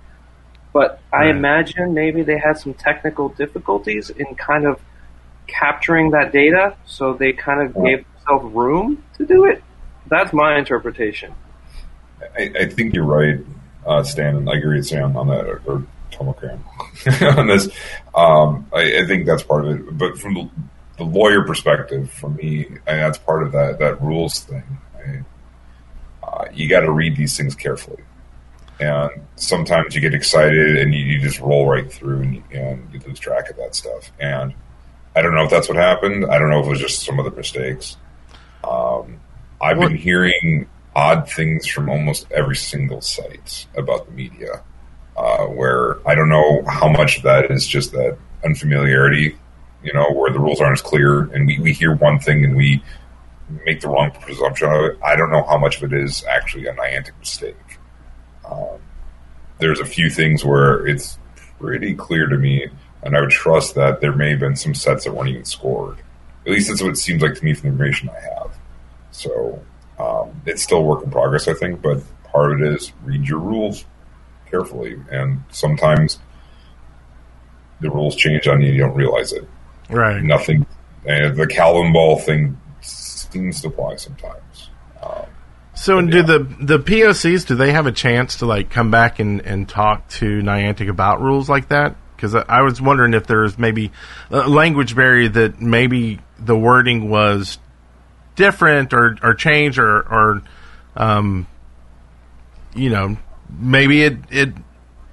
[0.73, 4.81] But I imagine maybe they had some technical difficulties in kind of
[5.47, 7.97] capturing that data, so they kind of Right.
[7.97, 9.63] gave themselves room to do it.
[10.09, 11.35] That's my interpretation.
[12.39, 13.39] I, I think you're right,
[13.87, 16.59] uh, Stan, and I agree with Sam on that, or, or Tomogram
[17.39, 17.69] on this.
[18.15, 19.99] Um, I, I think that's part of it.
[19.99, 20.49] But from the,
[21.05, 24.65] the lawyer perspective, for me, and that's part of that that rules thing.
[24.97, 25.25] I,
[26.27, 28.03] uh, you got to read these things carefully,
[28.81, 32.89] and sometimes you get excited and you, you just roll right through and you, and
[32.93, 34.11] you lose track of that stuff.
[34.21, 34.55] And
[35.15, 36.27] I don't know if that's what happened.
[36.27, 37.97] I don't know if it was just some other mistakes.
[38.65, 39.21] Um,
[39.61, 44.63] I've What- been hearing odd things from almost every single site about the media,
[45.17, 49.37] uh, where I don't know how much of that is just that unfamiliarity,
[49.83, 52.57] you know, where the rules aren't as clear, and we, we hear one thing and
[52.57, 52.83] we
[53.67, 54.99] make the wrong presumption of it.
[55.05, 57.57] I don't know how much of it is actually a Niantic mistake.
[58.49, 58.79] Um,
[59.59, 61.19] there's a few things where it's
[61.59, 62.69] pretty clear to me,
[63.03, 65.99] and I would trust that there may have been some sets that weren't even scored.
[66.47, 68.57] At least that's what it seems like to me from the information I have.
[69.11, 69.63] So
[69.99, 73.29] um, it's still a work in progress, I think, but part of it is read
[73.29, 73.85] your rules
[74.51, 76.19] carefully, and sometimes
[77.81, 79.49] the rules change on you, and you don't realize it.
[79.93, 80.23] Right.
[80.23, 80.67] Nothing,
[81.07, 84.71] and the Calvin Ball thing seems to apply sometimes.
[85.03, 85.27] Um,
[85.75, 86.11] So, Yeah.
[86.11, 89.69] do the the POCs do they have a chance to like come back and, and
[89.69, 91.97] talk to Niantic about rules like that?
[92.17, 93.91] Because I, I was wondering if there's maybe
[94.31, 97.59] a language barrier that maybe the wording was
[98.37, 100.43] different or or changed or or
[100.97, 101.47] um,
[102.75, 103.17] you know
[103.51, 104.51] maybe it it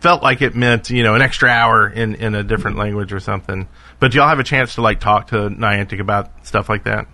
[0.01, 3.19] felt like it meant you know an extra hour in in a different language or
[3.19, 3.67] something.
[3.99, 7.07] But y'all have a chance to like talk to Niantic about stuff like that?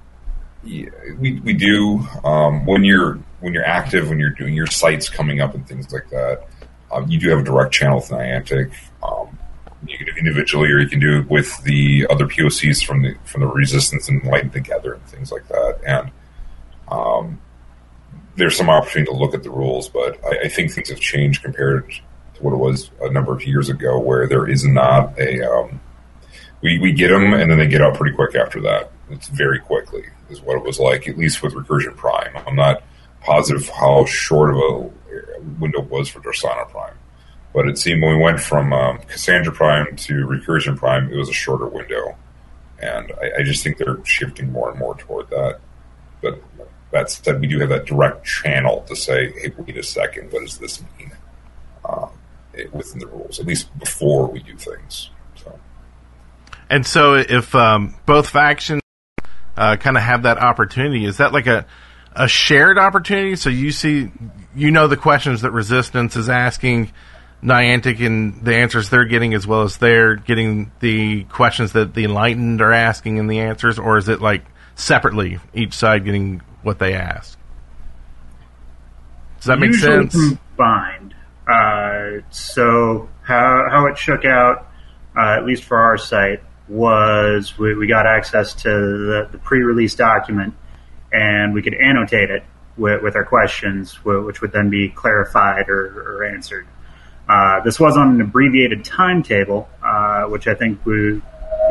[0.63, 2.00] Yeah, we, we do.
[2.24, 5.91] Um, when you're when you're active, when you're doing your sites coming up and things
[5.91, 6.48] like that,
[6.91, 8.74] um, you do have a direct channel with Niantic.
[9.04, 9.38] Um,
[9.88, 13.15] you can do individually, or you can do it with the other POCs from the
[13.26, 15.80] from the Resistance and Enlightened together and things like that.
[15.86, 16.12] And
[16.88, 17.41] um,
[18.36, 21.43] there's some opportunity to look at the rules, but I, I think things have changed
[21.43, 21.89] compared
[22.36, 25.80] to what it was a number of years ago, where there is not a um,
[26.61, 28.91] we, we get them and then they get out pretty quick after that.
[29.09, 32.35] It's very quickly is what it was like, at least with Recursion Prime.
[32.47, 32.83] I'm not
[33.21, 36.95] positive how short of a window was for Darsana Prime,
[37.53, 41.29] but it seemed when we went from um, Cassandra Prime to Recursion Prime, it was
[41.29, 42.15] a shorter window,
[42.79, 45.59] and I, I just think they're shifting more and more toward that.
[46.21, 46.41] But
[46.91, 50.41] that said, we do have that direct channel to say, "Hey, wait a second, what
[50.41, 51.11] does this mean?"
[51.83, 52.07] Uh,
[52.53, 55.11] it- within the rules, at least before we do things.
[56.69, 58.82] And so, if um, both factions
[59.58, 61.65] uh, kind of have that opportunity, is that like a
[62.15, 63.36] a shared opportunity?
[63.36, 64.12] So you see,
[64.56, 66.91] you know, the questions that Resistance is asking
[67.43, 72.06] Niantic and the answers they're getting, as well as they're getting the questions that the
[72.06, 76.80] Enlightened are asking and the answers, or is it like separately, each side getting what
[76.80, 77.38] they ask?
[79.38, 80.38] Does that make Usually sense?
[80.56, 81.13] Combined.
[81.47, 84.67] Uh, so how how it shook out,
[85.15, 89.95] uh, at least for our site, was we, we got access to the, the pre-release
[89.95, 90.54] document,
[91.12, 92.43] and we could annotate it
[92.78, 96.67] with, with our questions, which would then be clarified or, or answered.
[97.28, 101.21] Uh, this was on an abbreviated timetable, uh, which I think we,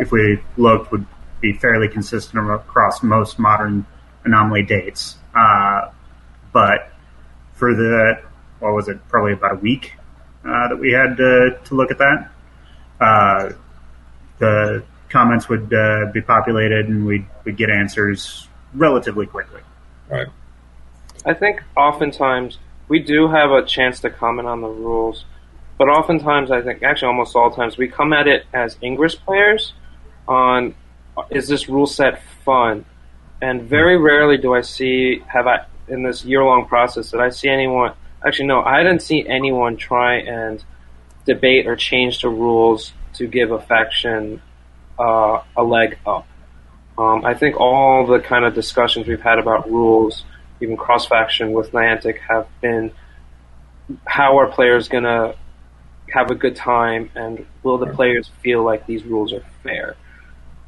[0.01, 1.07] if we looked, would
[1.41, 3.87] be fairly consistent across most modern
[4.25, 5.17] anomaly dates.
[5.35, 5.91] Uh,
[6.53, 6.91] but
[7.53, 8.21] for the
[8.61, 9.95] what was it probably about a week
[10.45, 12.31] uh, that we had to, to look at that
[13.01, 13.53] uh,
[14.45, 19.61] the comments would uh, be populated and we'd, we'd get answers relatively quickly
[20.09, 20.29] Right.
[21.25, 22.59] I think oftentimes
[22.89, 25.25] we do have a chance to comment on the rules,
[25.79, 29.73] but oftentimes I think actually almost all times we come at it as Ingress players
[30.29, 30.75] on
[31.31, 32.85] is this rule set fun,
[33.41, 37.31] and very rarely do I see have I in this year long process that I
[37.31, 37.93] see anyone
[38.27, 40.63] actually no I didn't see anyone try and
[41.25, 44.41] debate or change the rules to give a faction
[44.99, 46.27] uh, a leg up.
[46.97, 50.25] Um, I think all the kind of discussions we've had about rules,
[50.61, 52.93] even cross faction with Niantic, have been
[54.07, 55.35] how are players going to
[56.13, 59.97] have a good time and will the players feel like these rules are fair?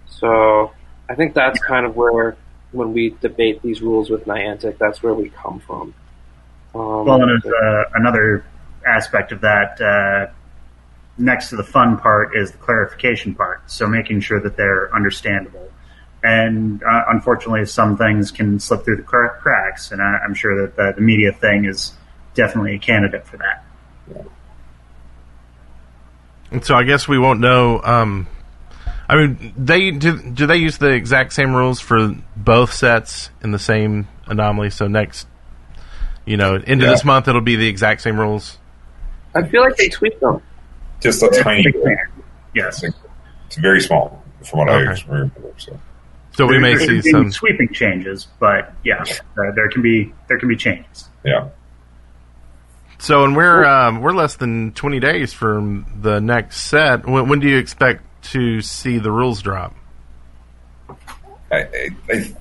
[0.07, 0.73] So
[1.09, 2.37] I think that's kind of where
[2.73, 5.95] when we debate these rules with Niantic, that's where we come from.
[6.75, 8.45] Um, Well, and there's uh, another
[8.85, 9.81] aspect of that.
[9.81, 10.33] Uh,
[11.19, 13.71] next to the fun part is the clarification part.
[13.71, 15.71] So making sure that they're understandable.
[16.23, 20.77] And uh, unfortunately, some things can slip through the cracks, and I, I'm sure that
[20.77, 21.93] the, the media thing is
[22.35, 23.65] definitely a candidate for that.
[26.51, 27.81] And so I guess we won't know.
[27.83, 28.27] Um,
[29.09, 30.19] I mean, they do.
[30.19, 34.71] Do they use the exact same rules for both sets in the same anomaly?
[34.71, 35.27] So next,
[36.25, 36.91] you know, into Yeah.
[36.93, 38.59] this month, it'll be the exact same rules.
[39.35, 40.41] I feel like they tweak them.
[41.01, 41.85] Just a tiny bit.
[42.55, 42.83] Yes.
[42.83, 44.91] It's very small from what Okay.
[45.03, 45.33] I remember.
[45.59, 45.79] So
[46.33, 47.31] So we There- may there see some.
[47.33, 51.09] sweeping changes, but yeah, uh, there can be there can be changes.
[51.25, 51.49] yeah,
[52.99, 57.07] So, and we're um, we're less than twenty days from the next set.
[57.07, 59.75] When, when do you expect to see the rules drop?
[61.51, 61.61] I, I,
[62.11, 62.35] I,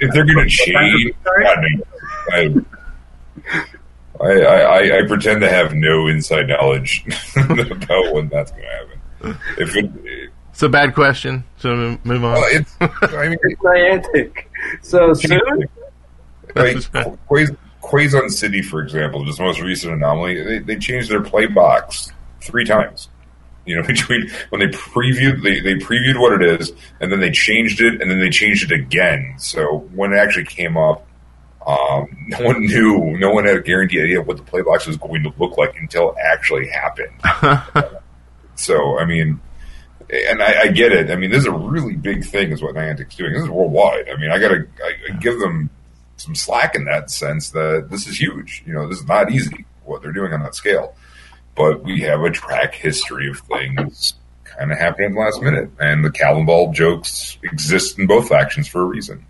[0.00, 1.44] if they're going to change, Sorry?
[1.44, 2.64] God, no.
[4.20, 7.04] I, I, I, I pretend to have no inside knowledge
[7.36, 9.40] about when that's going to happen.
[9.58, 11.44] If it, it It's a bad question.
[11.58, 12.32] So move on.
[12.34, 14.44] well, it's, I mean, It's Niantic.
[14.82, 15.40] So soon?
[16.56, 16.76] like
[17.28, 17.52] Quaz-
[17.82, 22.10] Quezon City, for example, just the most recent anomaly, they, they changed their play box
[22.40, 23.08] three times.
[23.66, 27.30] You know, between when they previewed, they, they previewed what it is, and then they
[27.30, 29.34] changed it, and then they changed it again.
[29.38, 31.06] So when it actually came up,
[31.68, 34.86] um, no one knew, no one had a guaranteed idea of what the play box
[34.86, 37.12] was going to look like until it actually happened.
[38.54, 39.38] so, I mean,
[40.10, 41.10] and I, I get it.
[41.10, 43.34] I mean, this is a really big thing, is what Niantic's doing.
[43.34, 44.08] This is worldwide.
[44.08, 45.68] I mean, I gotta I, I give them
[46.16, 48.62] some slack in that sense that this is huge.
[48.66, 50.96] You know, this is not easy what they're doing on that scale.
[51.54, 54.14] But we have a track history of things
[54.44, 58.28] kind of happening at the last minute, and the Calvin Ball jokes exist in both
[58.28, 59.26] factions for a reason.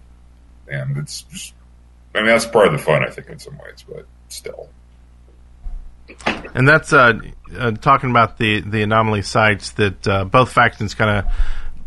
[0.68, 1.55] And it's just,
[2.19, 4.69] I mean, that's part of the fun, I think, in some ways, but still.
[6.55, 7.19] And that's uh,
[7.57, 11.33] uh, talking about the, the anomaly sites that uh, both factions kind of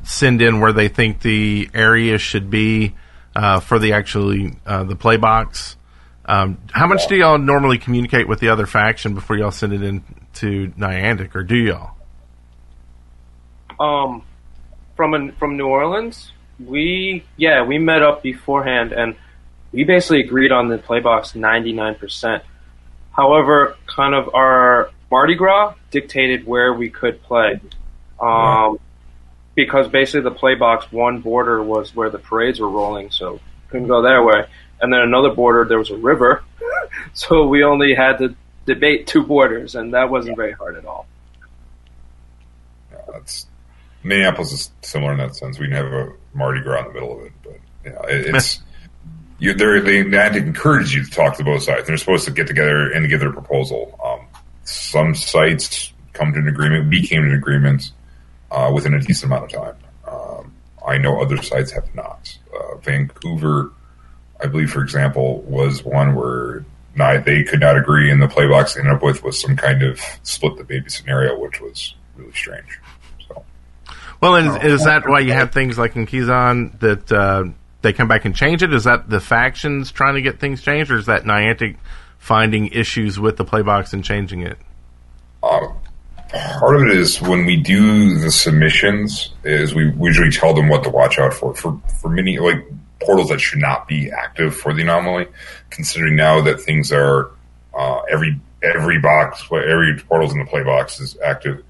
[0.04, 2.96] send in where they think the area should be
[3.36, 5.76] uh, for the actually uh, the play box.
[6.26, 9.82] Um, how much do y'all normally communicate with the other faction before y'all send it
[9.82, 10.04] in
[10.36, 11.96] to Niantic, or do y'all?
[13.82, 14.24] um,
[14.96, 19.16] from an, from New Orleans, we yeah we met up beforehand and
[19.72, 22.44] we basically agreed on the play box ninety nine percent.
[23.12, 27.60] However, kind of our Mardi Gras dictated where we could play,
[28.20, 28.80] um,
[29.56, 33.88] because basically the play box one border was where the parades were rolling, so couldn't
[33.88, 34.46] go that way,
[34.82, 36.44] and then another border there was a river,
[37.14, 41.06] so we only had to debate two borders, and that wasn't very hard at all.
[42.92, 43.48] Yeah, that's
[44.04, 45.60] Minneapolis is similar in that sense.
[45.60, 48.62] We didn't have a Mardi Gras in the middle of it, but yeah, it, it's
[49.42, 49.54] you.
[49.54, 51.88] They Niantic encourage you to talk to both sides.
[51.88, 54.00] They're supposed to get together and give their proposal.
[54.04, 54.28] Um,
[54.64, 56.90] some sites come to an agreement.
[56.90, 57.92] We came to an agreement
[58.52, 59.76] uh, within a decent amount of time.
[60.08, 60.54] Um,
[60.88, 62.38] I know other sites have not.
[62.56, 63.72] Uh, Vancouver,
[64.42, 66.64] I believe, for example, was one where
[66.96, 69.56] not, they could not agree, and the play box they ended up with was some
[69.56, 72.80] kind of split the baby scenario, which was really strange.
[73.28, 73.44] So.
[74.20, 77.46] Well, and is that why you have things like in Quezon that uh,
[77.82, 78.74] they come back and change it?
[78.74, 81.78] Is that the factions trying to get things changed, or is that Niantic
[82.18, 84.58] finding issues with the play box and changing it?
[85.44, 85.76] Um,
[86.32, 90.84] part of it is when we do the submissions is we usually tell them what
[90.84, 92.66] to watch out for for for many like
[93.02, 95.26] portals that should not be active for the anomaly
[95.70, 97.32] considering now that things are
[97.74, 101.64] uh, every every box every portals in the play box is active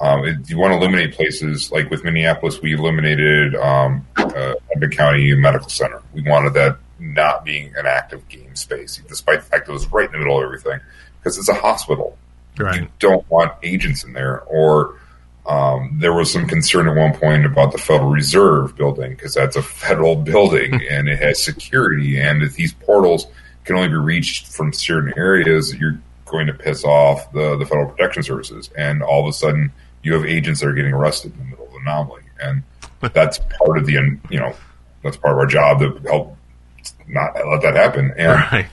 [0.00, 4.90] um, it, you want to eliminate places like with Minneapolis we eliminated um, uh, Hennepin
[4.96, 9.68] County Medical Center we wanted that not being an active game space despite the fact
[9.68, 10.80] it was right in the middle of everything
[11.18, 12.16] because it's a hospital
[12.58, 12.80] Right.
[12.82, 14.40] you don't want agents in there.
[14.42, 14.96] Or
[15.46, 19.56] um, there was some concern at one point about the Federal Reserve building because that's
[19.56, 22.20] a federal building and it has security.
[22.20, 23.26] And if these portals
[23.64, 27.90] can only be reached from certain areas, you're going to piss off the, the Federal
[27.90, 28.70] Protection Services.
[28.76, 29.72] And all of a sudden,
[30.02, 32.22] you have agents that are getting arrested in the middle of the anomaly.
[32.40, 32.62] And
[33.12, 33.92] that's part of the,
[34.30, 34.54] you know,
[35.02, 36.36] that's part of our job to help
[37.06, 38.12] not let that happen.
[38.16, 38.66] And Right.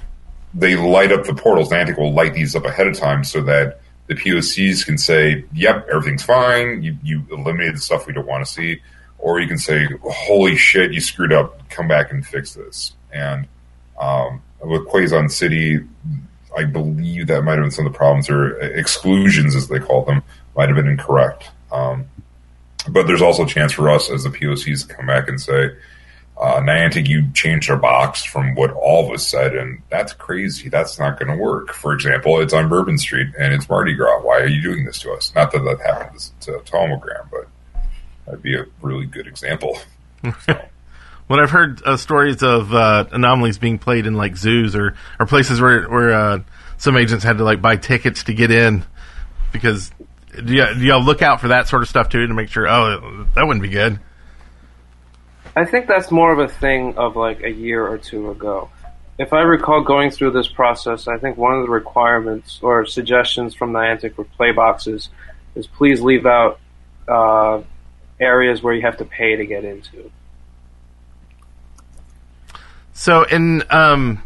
[0.54, 1.70] they light up the portals.
[1.70, 5.88] Niantic will light these up ahead of time so that the POCs can say, "Yep,
[5.92, 6.84] everything's fine.
[6.84, 8.82] You you eliminated the stuff we don't want to see,"
[9.18, 11.68] or you can say, "Holy shit, you screwed up.
[11.70, 13.48] Come back and fix this." And
[14.00, 15.80] um, with Quezon City,
[16.56, 20.04] I believe that might have been some of the problems or exclusions, as they call
[20.04, 20.22] them,
[20.56, 21.50] might have been incorrect.
[21.72, 22.08] Um,
[22.88, 25.72] but there's also a chance for us as the POCs to come back and say,
[26.38, 30.68] uh, Niantic, you changed our box from what all of us said, and that's crazy.
[30.68, 31.74] That's not going to work.
[31.74, 34.22] For example, it's on Bourbon Street and it's Mardi Gras.
[34.22, 35.34] Why are you doing this to us?
[35.34, 37.48] Not that that happened to, to Tomogram, but
[38.26, 39.80] that'd be a really good example.
[41.28, 45.26] When I've heard uh, stories of uh, anomalies being played in like zoos or, or
[45.26, 46.40] places where where uh,
[46.78, 48.84] some agents had to like buy tickets to get in
[49.52, 49.90] because
[50.36, 52.68] do, you, do y'all look out for that sort of stuff too to make sure
[52.68, 54.00] oh that wouldn't be good
[55.56, 58.70] I think that's more of a thing of like a year or two ago.
[59.18, 63.56] If I recall going through this process, I think one of the requirements or suggestions
[63.56, 65.08] from Niantic for play boxes
[65.56, 66.60] is please leave out
[67.08, 67.62] uh,
[68.20, 70.12] areas where you have to pay to get into.
[72.96, 74.24] so in um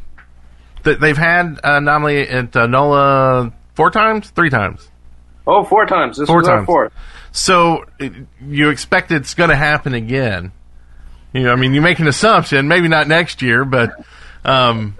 [0.83, 4.88] th- they've had anomaly at uh, Nola four times three times
[5.49, 6.17] Oh, four times.
[6.17, 6.65] This Four was our times.
[6.67, 6.93] fourth.
[7.31, 8.09] So uh,
[8.45, 10.51] you expect it's going to happen again?
[11.33, 13.91] You know, I mean, you make an assumption, maybe not next year, but
[14.45, 14.95] um,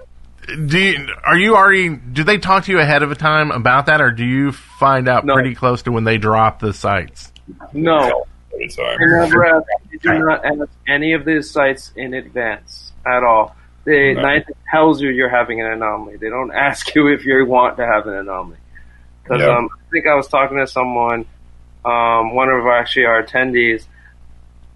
[0.46, 1.88] do you, are you already?
[1.96, 5.08] Do they talk to you ahead of a time about that, or do you find
[5.08, 5.34] out No.
[5.34, 7.32] pretty close to when they drop the sites?
[7.72, 8.96] No, At a time.
[8.98, 13.56] They never ask, they do not ask any of these sites in advance at all.
[13.84, 14.22] They No.
[14.22, 16.16] Niantic tells you you're having an anomaly.
[16.18, 18.58] They don't ask you if you want to have an anomaly.
[19.30, 19.56] Because Yeah.
[19.58, 21.24] um, I think I was talking to someone,
[21.84, 23.86] um, one of our, actually our attendees.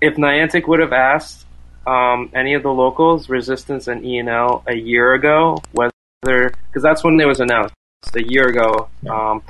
[0.01, 1.45] If Niantic would have asked
[1.87, 5.91] um, any of the locals, Resistance and ENL, a year ago, whether
[6.23, 7.75] because that's when it was announced
[8.15, 8.89] a year ago.
[9.11, 9.43] Um,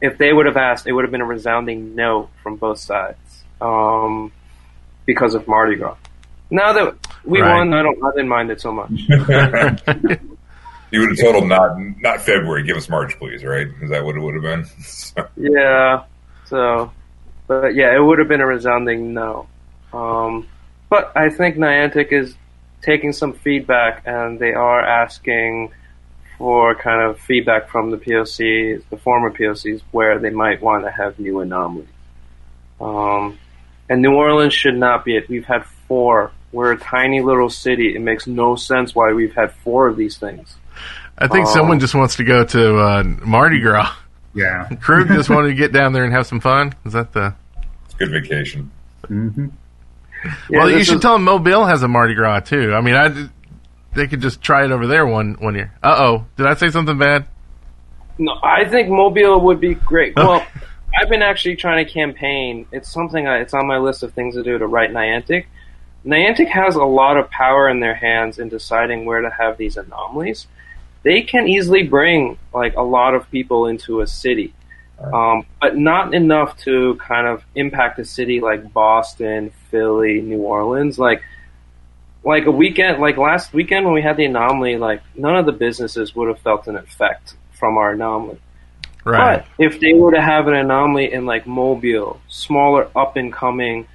[0.00, 3.44] if they would have asked, it would have been a resounding no from both sides
[3.60, 4.32] um,
[5.06, 5.96] because of Mardi Gras.
[6.50, 7.54] Now that we Right.
[7.58, 8.90] won, I don't, I didn't mind it so much.
[10.92, 12.62] You would have told not not February.
[12.64, 13.42] Give us March, please.
[13.44, 13.66] Right?
[13.80, 14.64] Is that what it would have been?
[14.82, 16.04] So- yeah.
[16.46, 16.92] So,
[17.46, 19.46] but yeah, it would have been a resounding no.
[19.92, 20.46] Um,
[20.90, 22.34] but I think Niantic is
[22.82, 25.72] taking some feedback, and they are asking
[26.38, 30.90] for kind of feedback from the POCs, the former POCs, where they might want to
[30.90, 31.88] have new anomalies.
[32.80, 33.38] Um,
[33.88, 35.28] and New Orleans should not be it.
[35.28, 36.32] We've had four.
[36.52, 37.94] We're a tiny little city.
[37.94, 40.56] It makes no sense why we've had four of these things.
[41.22, 43.92] I think Um, someone just wants to go to uh, Mardi Gras.
[44.34, 44.68] Yeah.
[44.80, 46.74] Krug just wanted to get down there and have some fun.
[46.84, 47.34] Is that the?
[47.84, 48.70] it's a good vacation.
[49.06, 49.46] hmm
[50.24, 52.72] Yeah, well, you should is- tell them Mobile has a Mardi Gras too.
[52.74, 53.28] I mean, I
[53.94, 55.72] they could just try it over there one one year.
[55.82, 57.26] Uh oh, did I say something bad?
[58.18, 60.14] No, I think Mobile would be great.
[60.16, 60.44] Well,
[61.00, 62.66] I've been actually trying to campaign.
[62.72, 63.26] It's something.
[63.26, 65.46] I, it's on my list of things to do to write Niantic.
[66.06, 69.76] Niantic has a lot of power in their hands in deciding where to have these
[69.76, 70.46] anomalies.
[71.02, 74.54] They can easily bring like a lot of people into a city,
[75.12, 80.98] um, but not enough to kind of impact a city like Boston, Philly, New Orleans.
[80.98, 81.22] Like
[82.24, 85.52] like a weekend, like last weekend when we had the anomaly, like none of the
[85.52, 88.38] businesses would have felt an effect from our anomaly.
[89.04, 89.44] Right.
[89.58, 93.88] But if they were to have an anomaly in like Mobile, smaller up and coming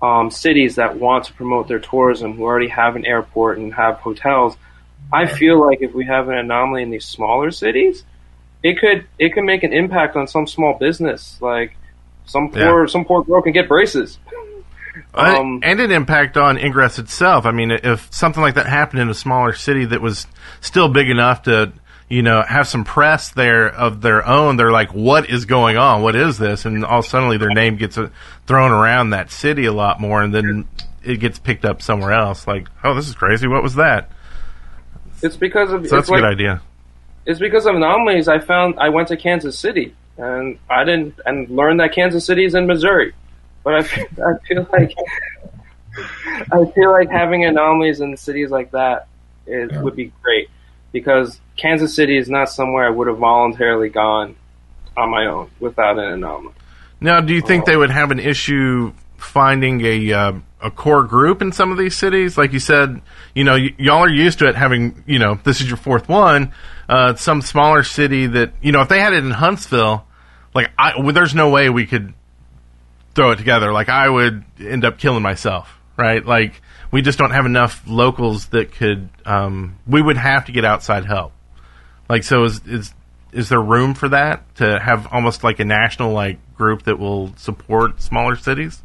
[0.00, 3.96] um, cities that want to promote their tourism, who already have an airport and have
[3.96, 4.56] hotels,
[5.14, 8.02] I feel like if we have an anomaly in these smaller cities,
[8.62, 11.38] it could it could make an impact on some small business.
[11.40, 11.76] Like
[12.26, 14.18] some poor some poor girl can get braces.
[15.12, 17.46] Um, and an impact on Ingress itself.
[17.46, 20.26] I mean, if something like that happened in a smaller city that was
[20.60, 21.72] still big enough to,
[22.08, 26.02] you know, have some press there of their own, they're like, "What is going on?
[26.02, 28.10] What is this?" And all suddenly their name gets uh,
[28.46, 30.66] thrown around that city a lot more, and then
[31.02, 32.46] it gets picked up somewhere else.
[32.46, 33.46] Like, "Oh, this is crazy.
[33.46, 34.10] What was that?"
[35.24, 36.62] It's because of So that's it's a like, good idea.
[37.26, 38.28] it's because of anomalies.
[38.28, 42.44] I found I went to Kansas City and I didn't and learned that Kansas City
[42.44, 43.12] is in Missouri.
[43.64, 44.92] But I feel, I feel like
[46.52, 49.08] I feel like having anomalies in cities like that
[49.46, 49.82] is Yeah.
[49.82, 50.48] would be great
[50.92, 54.36] because Kansas City is not somewhere I would have voluntarily gone
[54.96, 56.54] on my own without an anomaly.
[57.00, 61.42] Now, do you think they would have an issue finding a uh, a core group
[61.42, 62.38] in some of these cities?
[62.38, 63.00] Like you said,
[63.34, 66.08] you know, y- y'all are used to it having, you know, this is your fourth
[66.08, 66.52] one.
[66.88, 70.06] Uh, some smaller city that, you know, if they had it in Huntsville,
[70.54, 72.14] like, I, well, there's no way we could
[73.14, 73.72] throw it together.
[73.72, 76.24] Like, I would end up killing myself, right?
[76.24, 76.60] Like,
[76.90, 79.08] we just don't have enough locals that could.
[79.24, 81.32] Um, we would have to get outside help.
[82.08, 82.94] Like, so is is
[83.32, 87.34] is there room for that to have almost like a national like group that will
[87.36, 88.82] support smaller cities?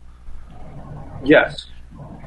[1.24, 1.68] Yes.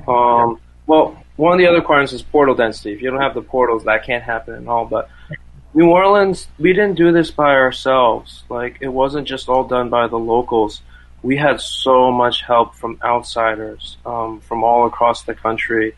[0.07, 2.93] Um, well, one of the other requirements is portal density.
[2.93, 4.85] If you don't have the portals, that can't happen at all.
[4.85, 5.09] But
[5.75, 8.45] New Orleans, we didn't do this by ourselves.
[8.49, 10.83] Like, it wasn't just all done by the locals.
[11.23, 15.95] we had so much help from outsiders um, from all across the country.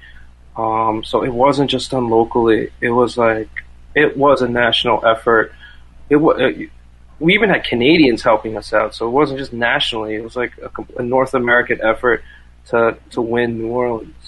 [0.57, 2.71] Um, so it wasn't just done locally.
[2.81, 3.49] It was like
[3.95, 5.53] it was a national effort.
[6.09, 6.37] It was.
[6.39, 6.71] It,
[7.21, 10.15] we even had Canadians helping us out, so it wasn't just nationally.
[10.15, 12.23] It was like a, a North American effort
[12.67, 14.24] to to win New Orleans.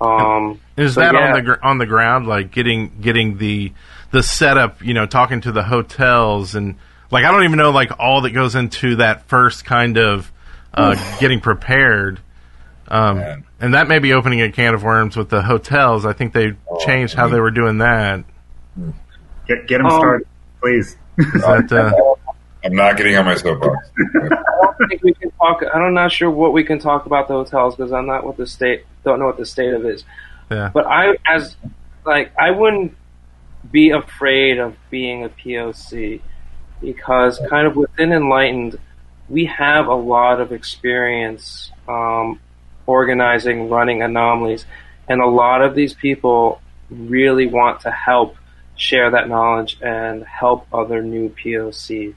[0.00, 1.28] Um, Is so that yeah.
[1.28, 3.72] on the gr- on the ground, like getting getting the
[4.10, 4.82] the setup?
[4.82, 6.76] You know, talking to the hotels and
[7.10, 10.30] like I don't even know like all that goes into that first kind of
[10.74, 12.20] uh, getting prepared.
[12.88, 13.44] Um, Man.
[13.58, 16.06] and that may be opening a can of worms with the hotels.
[16.06, 18.24] I think they Oh, changed how they were doing that.
[19.48, 20.26] Get get them Um, started,
[20.60, 20.96] please.
[21.16, 21.92] But, uh,
[22.64, 23.88] I'm not getting on my soapbox.
[23.96, 25.62] I don't think we can talk.
[25.72, 28.46] I'm not sure what we can talk about the hotels because I'm not with the
[28.46, 30.04] state don't know what the state of is.
[30.50, 30.70] yeah.
[30.74, 31.56] But I, as
[32.04, 32.94] like, I wouldn't
[33.70, 36.20] be afraid of being a POC
[36.80, 38.78] because kind of within Enlightened,
[39.28, 42.38] we have a lot of experience um,
[42.86, 44.66] organizing, running anomalies,
[45.08, 48.36] and a lot of these people really want to help
[48.76, 52.14] share that knowledge and help other new POCs.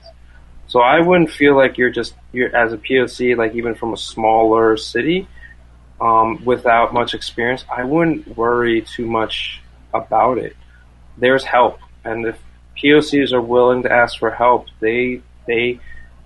[0.68, 3.98] So I wouldn't feel like you're just you're as a POC, like even from a
[3.98, 5.28] smaller city,
[6.02, 7.66] um, without much experience.
[7.72, 9.62] I wouldn't worry too much
[9.94, 10.56] about it.
[11.18, 12.40] There's help, and if
[12.78, 15.80] POCs are willing to ask for help, they they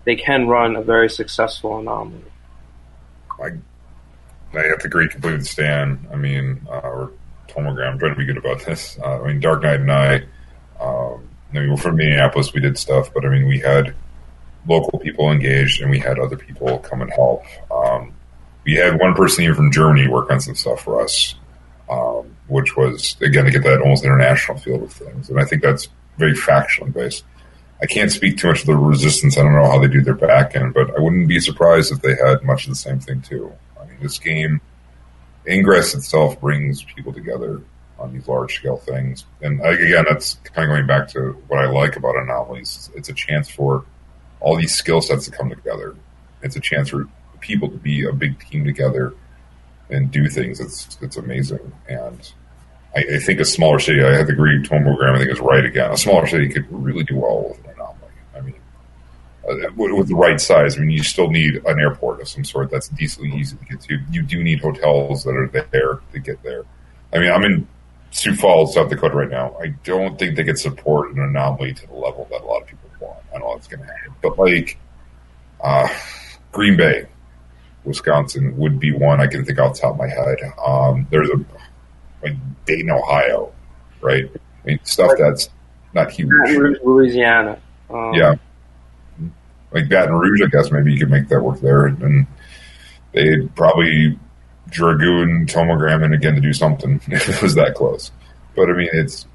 [0.05, 2.23] they can run a very successful anomaly.
[3.41, 3.49] I,
[4.57, 6.07] I have to agree completely with Stan.
[6.11, 7.11] I mean, uh, or
[7.47, 8.97] Tomogram, trying to be good about this.
[8.99, 10.15] Uh, I mean, Dark Knight and I,
[10.79, 13.95] um, I mean, we're from Minneapolis, we did stuff, but I mean, we had
[14.67, 17.43] local people engaged and we had other people come and help.
[17.71, 18.12] Um,
[18.65, 21.35] we had one person even from Germany work on some stuff for us,
[21.89, 25.29] um, which was, again, to get that almost international feel of things.
[25.29, 27.23] And I think that's very factually based.
[27.81, 29.37] I can't speak too much to the resistance.
[29.37, 32.01] I don't know how they do their back end, but I wouldn't be surprised if
[32.01, 33.51] they had much of the same thing too.
[33.81, 34.61] I mean, this game,
[35.45, 37.61] Ingress itself brings people together
[37.99, 39.25] on these large scale things.
[39.41, 42.89] And again, that's kind of going back to what I like about anomalies.
[42.95, 43.85] It's a chance for
[44.39, 45.95] all these skill sets to come together.
[46.41, 47.07] It's a chance for
[47.43, 49.13] people to be a big team together
[49.89, 50.59] and do things.
[50.59, 51.71] It's it's amazing.
[51.87, 52.31] And
[52.95, 55.63] I, I think a smaller city, I have to agree, Tomogram, I think is right
[55.63, 55.91] again.
[55.91, 58.11] A smaller city could really do well with an anomaly.
[58.35, 58.55] I mean,
[59.47, 60.77] uh, with, the right size.
[60.77, 63.81] I mean, you still need an airport of some sort that's decently easy to get
[63.81, 63.99] to.
[64.11, 66.63] You do need hotels that are there to get there.
[67.13, 67.67] I mean, I'm in
[68.11, 69.55] Sioux Falls, South Dakota right now.
[69.61, 72.67] I don't think they could support an anomaly to the level that a lot of
[72.67, 73.19] people want.
[73.29, 74.13] I don't know what's going to happen.
[74.21, 74.77] But like
[75.61, 75.87] uh,
[76.51, 77.07] Green Bay,
[77.85, 80.37] Wisconsin would be one I can think off the top of my head.
[80.65, 81.45] Um, there's a
[82.23, 83.51] like Dayton, Ohio,
[84.01, 84.29] right?
[84.33, 85.49] I mean, stuff that's
[85.93, 86.29] not huge.
[86.29, 87.59] Baton Rouge, Louisiana.
[87.89, 88.35] Um, Yeah.
[89.71, 91.87] Like Baton Rouge, I guess maybe you could make that work there.
[91.87, 92.27] And
[93.11, 94.17] they'd probably
[94.69, 98.11] Dragoon, Tomogram in again to do something if it was that close.
[98.55, 99.25] But I mean, it's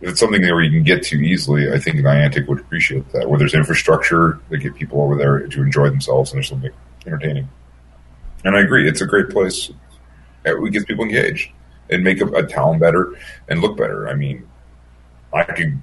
[0.00, 1.72] if it's something where you can get to easily.
[1.72, 3.28] I think Niantic would appreciate that.
[3.28, 6.72] Where there's infrastructure they get people over there to enjoy themselves and there's something
[7.06, 7.48] entertaining.
[8.44, 9.70] And I agree, it's a great place.
[10.44, 11.50] It gets people engaged
[11.90, 13.14] and make a, a town better
[13.48, 14.08] and look better.
[14.08, 14.48] I mean,
[15.32, 15.82] I could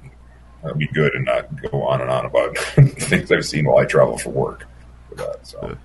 [0.64, 3.86] uh, be good and not go on and on about things I've seen while I
[3.86, 4.66] travel for work.
[5.10, 5.78] For that, so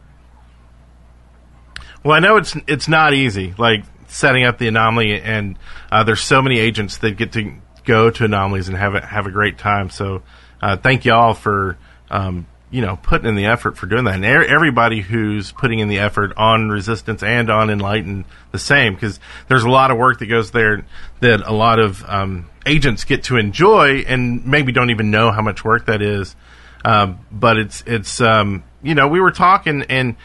[2.04, 5.58] Well, I know it's it's not easy, like setting up the anomaly, and
[5.90, 7.54] uh, there's so many agents that get to
[7.84, 9.90] go to anomalies and have a, have a great time.
[9.90, 10.22] So,
[10.62, 11.76] uh, thank y'all for
[12.10, 15.78] um, you know putting in the effort for doing that, and er- everybody who's putting
[15.78, 19.98] in the effort on Resistance and on Enlighten the same, because there's a lot of
[19.98, 20.84] work that goes there
[21.20, 25.42] that a lot of um, agents get to enjoy, and maybe don't even know how
[25.42, 26.36] much work that is.
[26.84, 30.16] Um, but it's it's um, you know we were talking and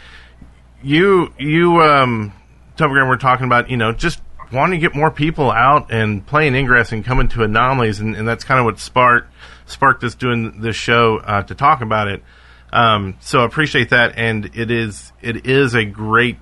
[0.83, 2.33] you you um
[2.77, 4.21] Tomogram were talking about you know just
[4.51, 8.27] wanting to get more people out and playing ingress and coming to anomalies and, and
[8.27, 9.33] that's kind of what sparked
[9.65, 12.23] sparked us doing this show uh, to talk about it
[12.71, 16.37] um, so I appreciate that and it is it is a great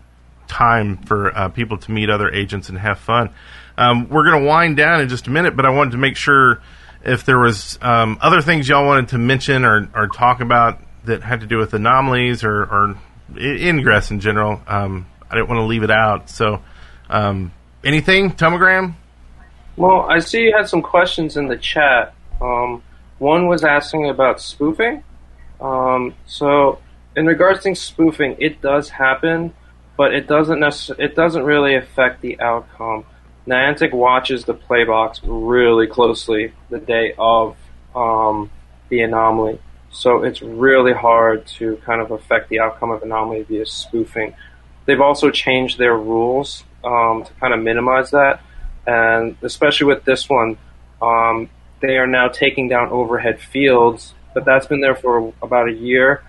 [0.47, 3.29] time for uh, people to meet other agents and have fun
[3.77, 6.17] um, we're going to wind down in just a minute but I wanted to make
[6.17, 6.61] sure
[7.03, 11.23] if there was um, other things y'all wanted to mention or, or talk about that
[11.23, 12.97] had to do with anomalies or, or
[13.37, 14.61] ingress in general.
[14.67, 16.29] Um, I didn't want to leave it out.
[16.29, 16.61] So,
[17.09, 17.51] um,
[17.83, 18.95] anything, Tomogram?
[19.77, 22.13] Well, I see you had some questions in the chat.
[22.41, 22.83] Um,
[23.21, 25.03] one was asking about spoofing.
[25.61, 26.79] Um, so,
[27.15, 29.53] in regards to spoofing, it does happen,
[29.95, 33.05] but it doesn't necess- it doesn't really affect the outcome.
[33.45, 37.55] Niantic watches the playbox really closely the day of
[37.95, 38.49] um,
[38.89, 39.59] the anomaly.
[39.91, 44.33] So it's really hard to kind of affect the outcome of anomaly via spoofing.
[44.85, 48.41] They've also changed their rules um, to kind of minimize that,
[48.87, 50.57] and especially with this one,
[51.03, 51.49] um,
[51.81, 56.23] they are now taking down overhead fields, but that's been there for about a year.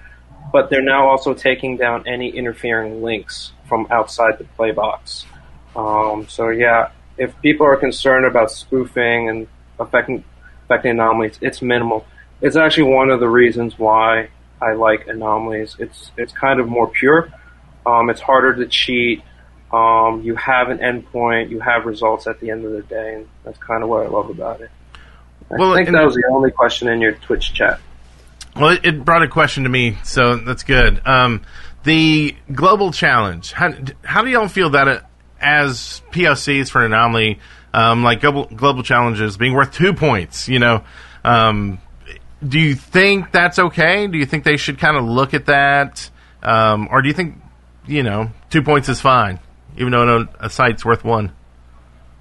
[0.53, 5.25] But they're now also taking down any interfering links from outside the play box.
[5.75, 9.47] Um, so yeah, if people are concerned about spoofing and
[9.79, 10.25] affecting
[10.65, 12.05] affecting anomalies, it's minimal.
[12.41, 14.29] It's actually one of the reasons why
[14.61, 15.77] I like anomalies.
[15.79, 17.33] It's it's kind of more pure.
[17.87, 19.23] Um, it's harder to cheat.
[19.73, 21.51] Um, you have an endpoint.
[21.51, 24.09] You have results at the end of the day, and that's kind of what I
[24.09, 24.71] love about it.
[25.51, 27.81] I Well, think that was the only question in your Twitch chat.
[28.55, 31.01] Well, it, it brought a question to me, so that's good.
[31.07, 31.43] Um,
[31.85, 33.53] the global challenge.
[33.53, 33.73] How,
[34.05, 35.03] how do y'all feel that it,
[35.41, 37.39] as POCs for an anomaly,
[37.73, 40.49] um, like global, global challenges being worth two points?
[40.49, 40.85] You know,
[41.25, 41.81] um,
[42.47, 44.07] do you think that's okay?
[44.07, 46.11] Do you think they should kind of look at that,
[46.43, 47.37] um, or do you think
[47.87, 49.41] you know two points is fine,
[49.79, 51.33] even though a site's worth one?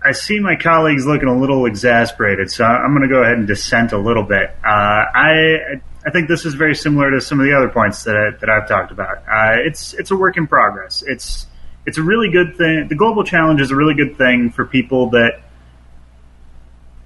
[0.03, 3.47] I see my colleagues looking a little exasperated, so I'm going to go ahead and
[3.47, 4.49] dissent a little bit.
[4.63, 8.15] Uh, I I think this is very similar to some of the other points that
[8.15, 9.17] I, that I've talked about.
[9.19, 11.03] Uh, it's it's a work in progress.
[11.05, 11.45] It's
[11.85, 12.87] it's a really good thing.
[12.87, 15.41] The global challenge is a really good thing for people that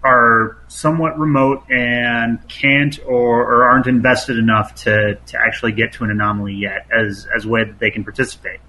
[0.04, 6.04] are somewhat remote and can't or, or aren't invested enough to, to actually get to
[6.04, 8.60] an anomaly yet as as a way that they can participate.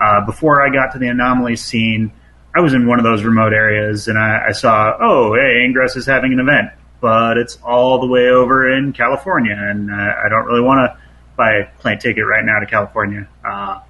[0.00, 2.10] Uh, before I got to the anomaly scene,
[2.54, 5.96] I was in one of those remote areas and I, I saw, oh, hey, Ingress
[5.96, 6.70] is having an event,
[7.00, 10.98] but it's all the way over in California, and uh, I don't really want to
[11.36, 13.28] buy a plane ticket right now to California.
[13.44, 13.80] Uh,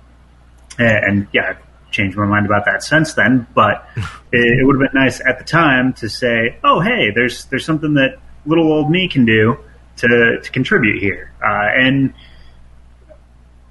[0.79, 3.47] and, and yeah, I've changed my mind about that since then.
[3.55, 7.47] But it, it would have been nice at the time to say, oh, hey, there's
[7.47, 9.59] there's something that little old me can do
[9.99, 12.15] to to contribute here, uh, and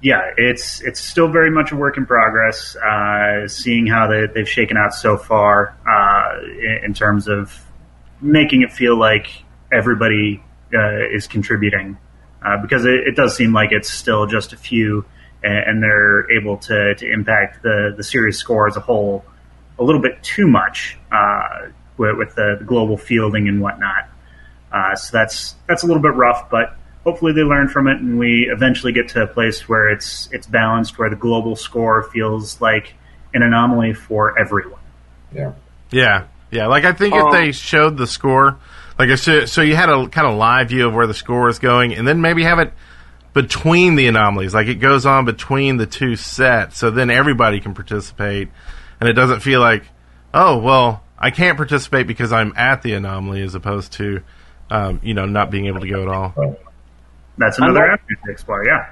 [0.00, 2.76] yeah, it's it's still very much a work in progress.
[2.76, 7.64] Uh, seeing how they, they've shaken out so far uh, in, in terms of
[8.20, 9.26] making it feel like
[9.72, 10.42] everybody
[10.72, 11.98] uh, is contributing,
[12.44, 15.04] uh, because it, it does seem like it's still just a few,
[15.42, 19.24] and, and they're able to, to impact the the series score as a whole
[19.80, 24.08] a little bit too much uh, with, with the, the global fielding and whatnot.
[24.72, 26.76] Uh, so that's that's a little bit rough, but
[27.08, 30.46] hopefully they learn from it, and we eventually get to a place where it's it's
[30.46, 32.94] balanced, where the global score feels like
[33.32, 34.80] an anomaly for everyone.
[35.34, 35.52] Yeah.
[35.90, 36.66] Yeah, yeah.
[36.66, 38.58] Like I think if Um, they showed the score,
[38.98, 41.48] like I said, so you had a kind of live view of where the score
[41.48, 42.74] is going, and then maybe have it
[43.32, 47.72] between the anomalies, like it goes on between the two sets, so then everybody can
[47.72, 48.48] participate,
[49.00, 49.84] and it doesn't feel like,
[50.34, 54.22] oh well, I can't participate because I'm at the anomaly, as opposed to,
[54.70, 56.58] um, you know, not being able to go at all.
[57.38, 58.64] That's another not- avenue to explore.
[58.64, 58.90] Yeah.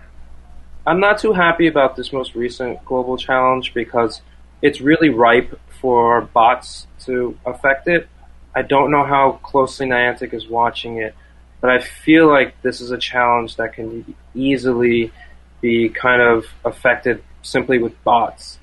[0.86, 4.22] I'm not too happy about this most recent global challenge because
[4.62, 8.09] it's really ripe for bots to affect it.
[8.55, 11.14] I don't know how closely Niantic is watching it,
[11.61, 15.12] but I feel like this is a challenge that can easily
[15.61, 18.59] be kind of affected simply with bots.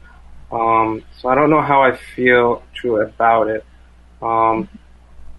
[0.51, 3.65] Um, so I don't know how I feel true about it.
[4.21, 4.69] Um,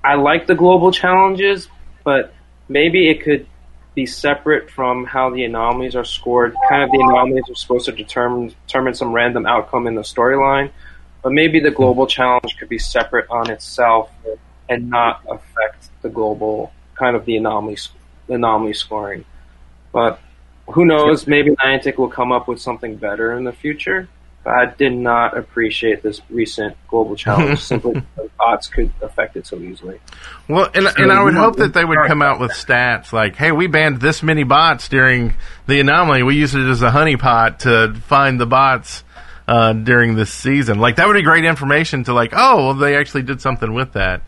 [0.04, 1.68] I like the global challenges,
[2.04, 2.34] but
[2.68, 3.46] maybe it could
[3.94, 6.54] be separate from how the anomalies are scored.
[6.68, 10.70] Kind of the anomalies are supposed to determine determine some random outcome in the storyline,
[11.22, 14.10] but maybe the global challenge could be separate on itself
[14.68, 17.78] and not affect the global kind of the anomaly
[18.28, 19.24] anomaly scoring.
[19.92, 20.20] But
[20.68, 21.26] who knows?
[21.26, 24.08] Maybe Niantic will come up with something better in the future.
[24.46, 29.56] I did not appreciate this recent global challenge simply because bots could affect it so
[29.56, 30.00] easily.
[30.48, 33.52] Well, and, and I would hope that they would come out with stats like, "Hey,
[33.52, 35.34] we banned this many bots during
[35.66, 36.22] the anomaly.
[36.22, 39.04] We used it as a honeypot to find the bots
[39.48, 42.96] uh, during this season." Like that would be great information to like, oh, well, they
[42.96, 44.22] actually did something with that.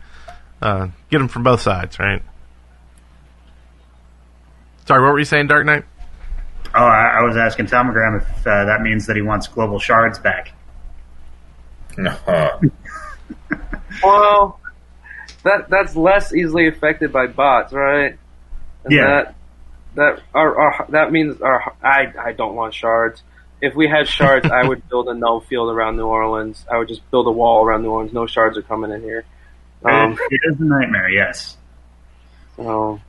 [0.61, 2.23] Uh, get them from both sides, right?
[4.87, 5.83] Sorry, what were you saying, Dark Knight?
[6.75, 10.19] Oh, I, I was asking Tomogram if uh, that means that he wants global shards
[10.19, 10.53] back.
[11.97, 12.59] Uh,
[14.03, 14.59] Well,
[15.43, 18.17] that that's less easily affected by bots, right?
[18.83, 19.07] And Yeah.
[19.07, 19.35] That
[19.95, 23.23] that our, our, that means our I I don't want shards.
[23.59, 26.63] If we had shards, I would build a no field around New Orleans.
[26.71, 28.13] I would just build a wall around New Orleans.
[28.13, 29.25] No shards are coming in here.
[29.83, 31.09] Um, it, it is a nightmare.
[31.09, 31.57] Yes.
[32.55, 32.99] so,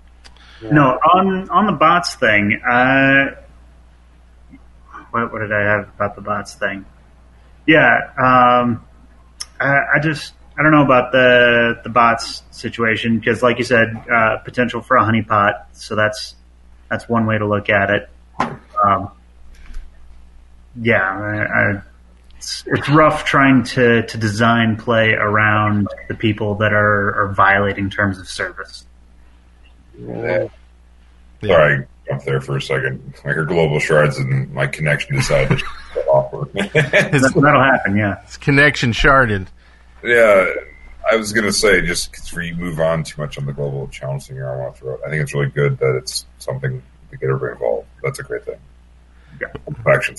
[0.62, 0.70] yeah.
[0.70, 2.60] No, on on the bots thing.
[2.68, 3.36] Uh,
[5.10, 6.84] what, what did I have about the bots thing?
[7.66, 8.84] Yeah, um,
[9.60, 13.88] I, I just I don't know about the the bots situation because, like you said,
[14.12, 15.66] uh, potential for a honeypot.
[15.72, 16.34] So that's
[16.88, 18.08] that's one way to look at it.
[18.84, 19.10] Um,
[20.80, 21.82] yeah, I, I,
[22.36, 27.90] it's, it's rough trying to, to design play around the people that are, are violating
[27.90, 28.86] terms of service.
[29.98, 30.48] Yeah.
[31.44, 33.14] Sorry, up there for a second.
[33.24, 35.58] I heard global shards and my connection decided
[35.94, 36.48] to offer.
[36.72, 38.20] That, that'll happen, yeah.
[38.24, 39.46] It's connection sharded.
[40.02, 40.46] yeah,
[41.10, 44.26] I was gonna say just because we move on too much on the global challenge
[44.26, 45.00] thing here, I want to throw it.
[45.06, 47.86] I think it's really good that it's something to get everybody involved.
[48.02, 48.58] That's a great thing.
[49.40, 49.48] Yeah.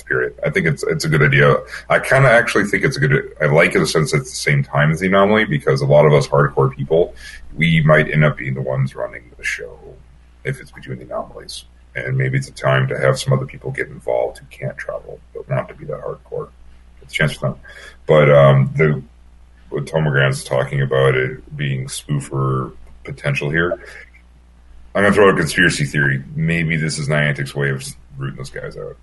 [0.06, 0.40] Period.
[0.44, 1.56] I think it's it's a good idea.
[1.90, 3.36] I kind of actually think it's a good.
[3.42, 5.82] I like it in the sense that it's the same time as the anomaly because
[5.82, 7.14] a lot of us hardcore people,
[7.56, 9.78] we might end up being the ones running the show
[10.44, 11.66] if it's between the anomalies,
[11.96, 15.20] and maybe it's a time to have some other people get involved who can't travel
[15.34, 16.50] but want to be that hardcore.
[17.02, 17.60] It's a chance for them.
[18.08, 19.04] But um, the
[19.70, 23.74] what Tomogram's talking about it being spoofer potential here.
[24.96, 26.24] I'm gonna throw out a conspiracy theory.
[26.36, 27.84] Maybe this is Niantic's way of
[28.18, 28.98] rooting those guys out.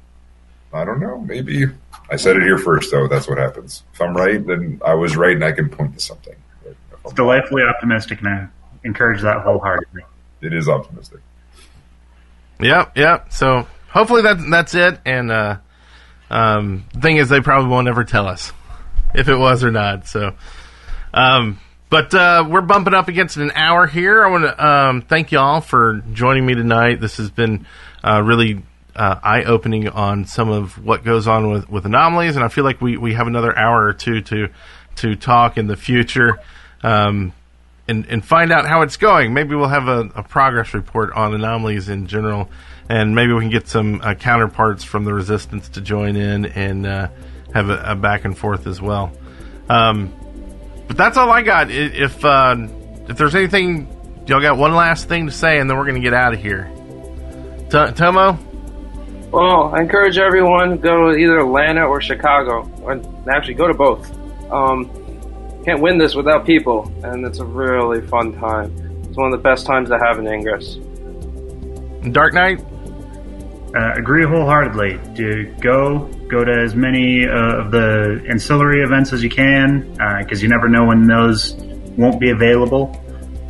[0.72, 1.18] I don't know.
[1.18, 1.66] Maybe
[2.10, 3.08] I said it here first, though.
[3.08, 3.82] That's what happens.
[3.94, 6.34] If I'm right, then I was right, and I can point to something.
[6.62, 8.48] But if I'm It's delightfully optimistic, and I
[8.84, 10.02] encourage that wholeheartedly.
[10.42, 11.20] it is optimistic.
[12.60, 13.32] Yep, yep.
[13.32, 14.98] So hopefully that that's it.
[15.04, 15.58] And uh,
[16.30, 18.52] um, the thing is, they probably won't ever tell us
[19.14, 20.06] if it was or not.
[20.08, 20.34] So,
[21.12, 21.60] um,
[21.90, 24.24] but uh, we're bumping up against an hour here.
[24.24, 27.00] I want to um, thank y'all for joining me tonight.
[27.00, 27.66] This has been
[28.02, 28.62] uh, really
[28.96, 32.64] uh, eye opening on some of what goes on with, with anomalies, and I feel
[32.64, 34.48] like we, we have another hour or two to
[34.96, 36.38] to talk in the future.
[36.82, 37.32] Um,
[37.88, 39.32] and, and find out how it's going.
[39.32, 42.50] Maybe we'll have a, a progress report on anomalies in general,
[42.88, 46.84] and maybe we can get some uh, counterparts from the resistance to join in and
[46.86, 47.08] uh,
[47.54, 49.12] have a, a back and forth as well.
[49.68, 50.12] Um,
[50.88, 51.70] but that's all I got.
[51.70, 52.56] If uh,
[53.08, 53.88] if there's anything,
[54.26, 56.70] y'all got one last thing to say, and then we're gonna get out of here.
[57.70, 58.38] T- Tomo,
[59.30, 63.74] Well, I encourage everyone to go to either Atlanta or Chicago, or actually go to
[63.74, 64.10] both.
[64.50, 64.88] Um,
[65.64, 68.72] can't win this without people, and it's a really fun time.
[69.04, 70.76] It's one of the best times to have in Ingress.
[72.12, 72.64] Dark Knight.
[73.76, 74.98] Uh, agree wholeheartedly.
[75.14, 80.40] Do go go to as many uh, of the ancillary events as you can, because
[80.40, 81.54] you never know when those
[81.98, 82.90] won't be available,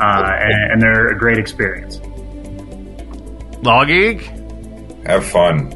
[0.00, 2.00] uh, and, and they're a great experience.
[3.62, 4.30] Law Geek.
[5.06, 5.72] Have fun.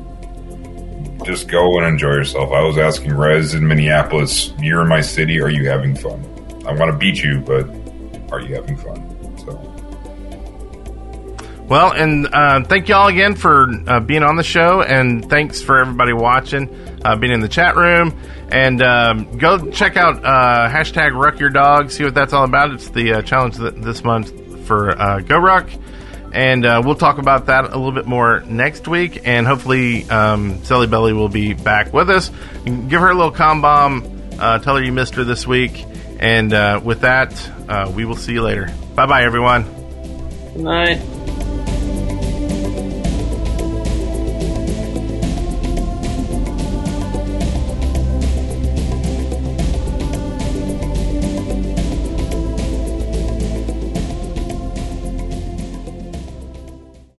[1.24, 2.50] Just go and enjoy yourself.
[2.50, 6.24] I was asking Rez in Minneapolis, you're in my city, are you having fun?
[6.66, 7.68] I want to beat you, but
[8.32, 9.38] are you having fun?
[9.38, 9.52] So,
[11.68, 15.78] Well, and uh, thank y'all again for uh, being on the show, and thanks for
[15.78, 16.68] everybody watching,
[17.04, 18.18] uh, being in the chat room,
[18.50, 22.72] and um, go check out uh, hashtag Ruck Your Dog, see what that's all about.
[22.72, 24.30] It's the uh, challenge th- this month
[24.66, 25.68] for GoRuck,
[26.32, 30.62] and uh, we'll talk about that a little bit more next week, and hopefully um,
[30.64, 32.30] Sally Belly will be back with us.
[32.64, 35.84] Give her a little com bomb, uh, tell her you missed her this week,
[36.18, 37.32] and uh, with that,
[37.68, 38.72] uh, we will see you later.
[38.94, 39.64] Bye bye, everyone.
[40.54, 41.19] Good night.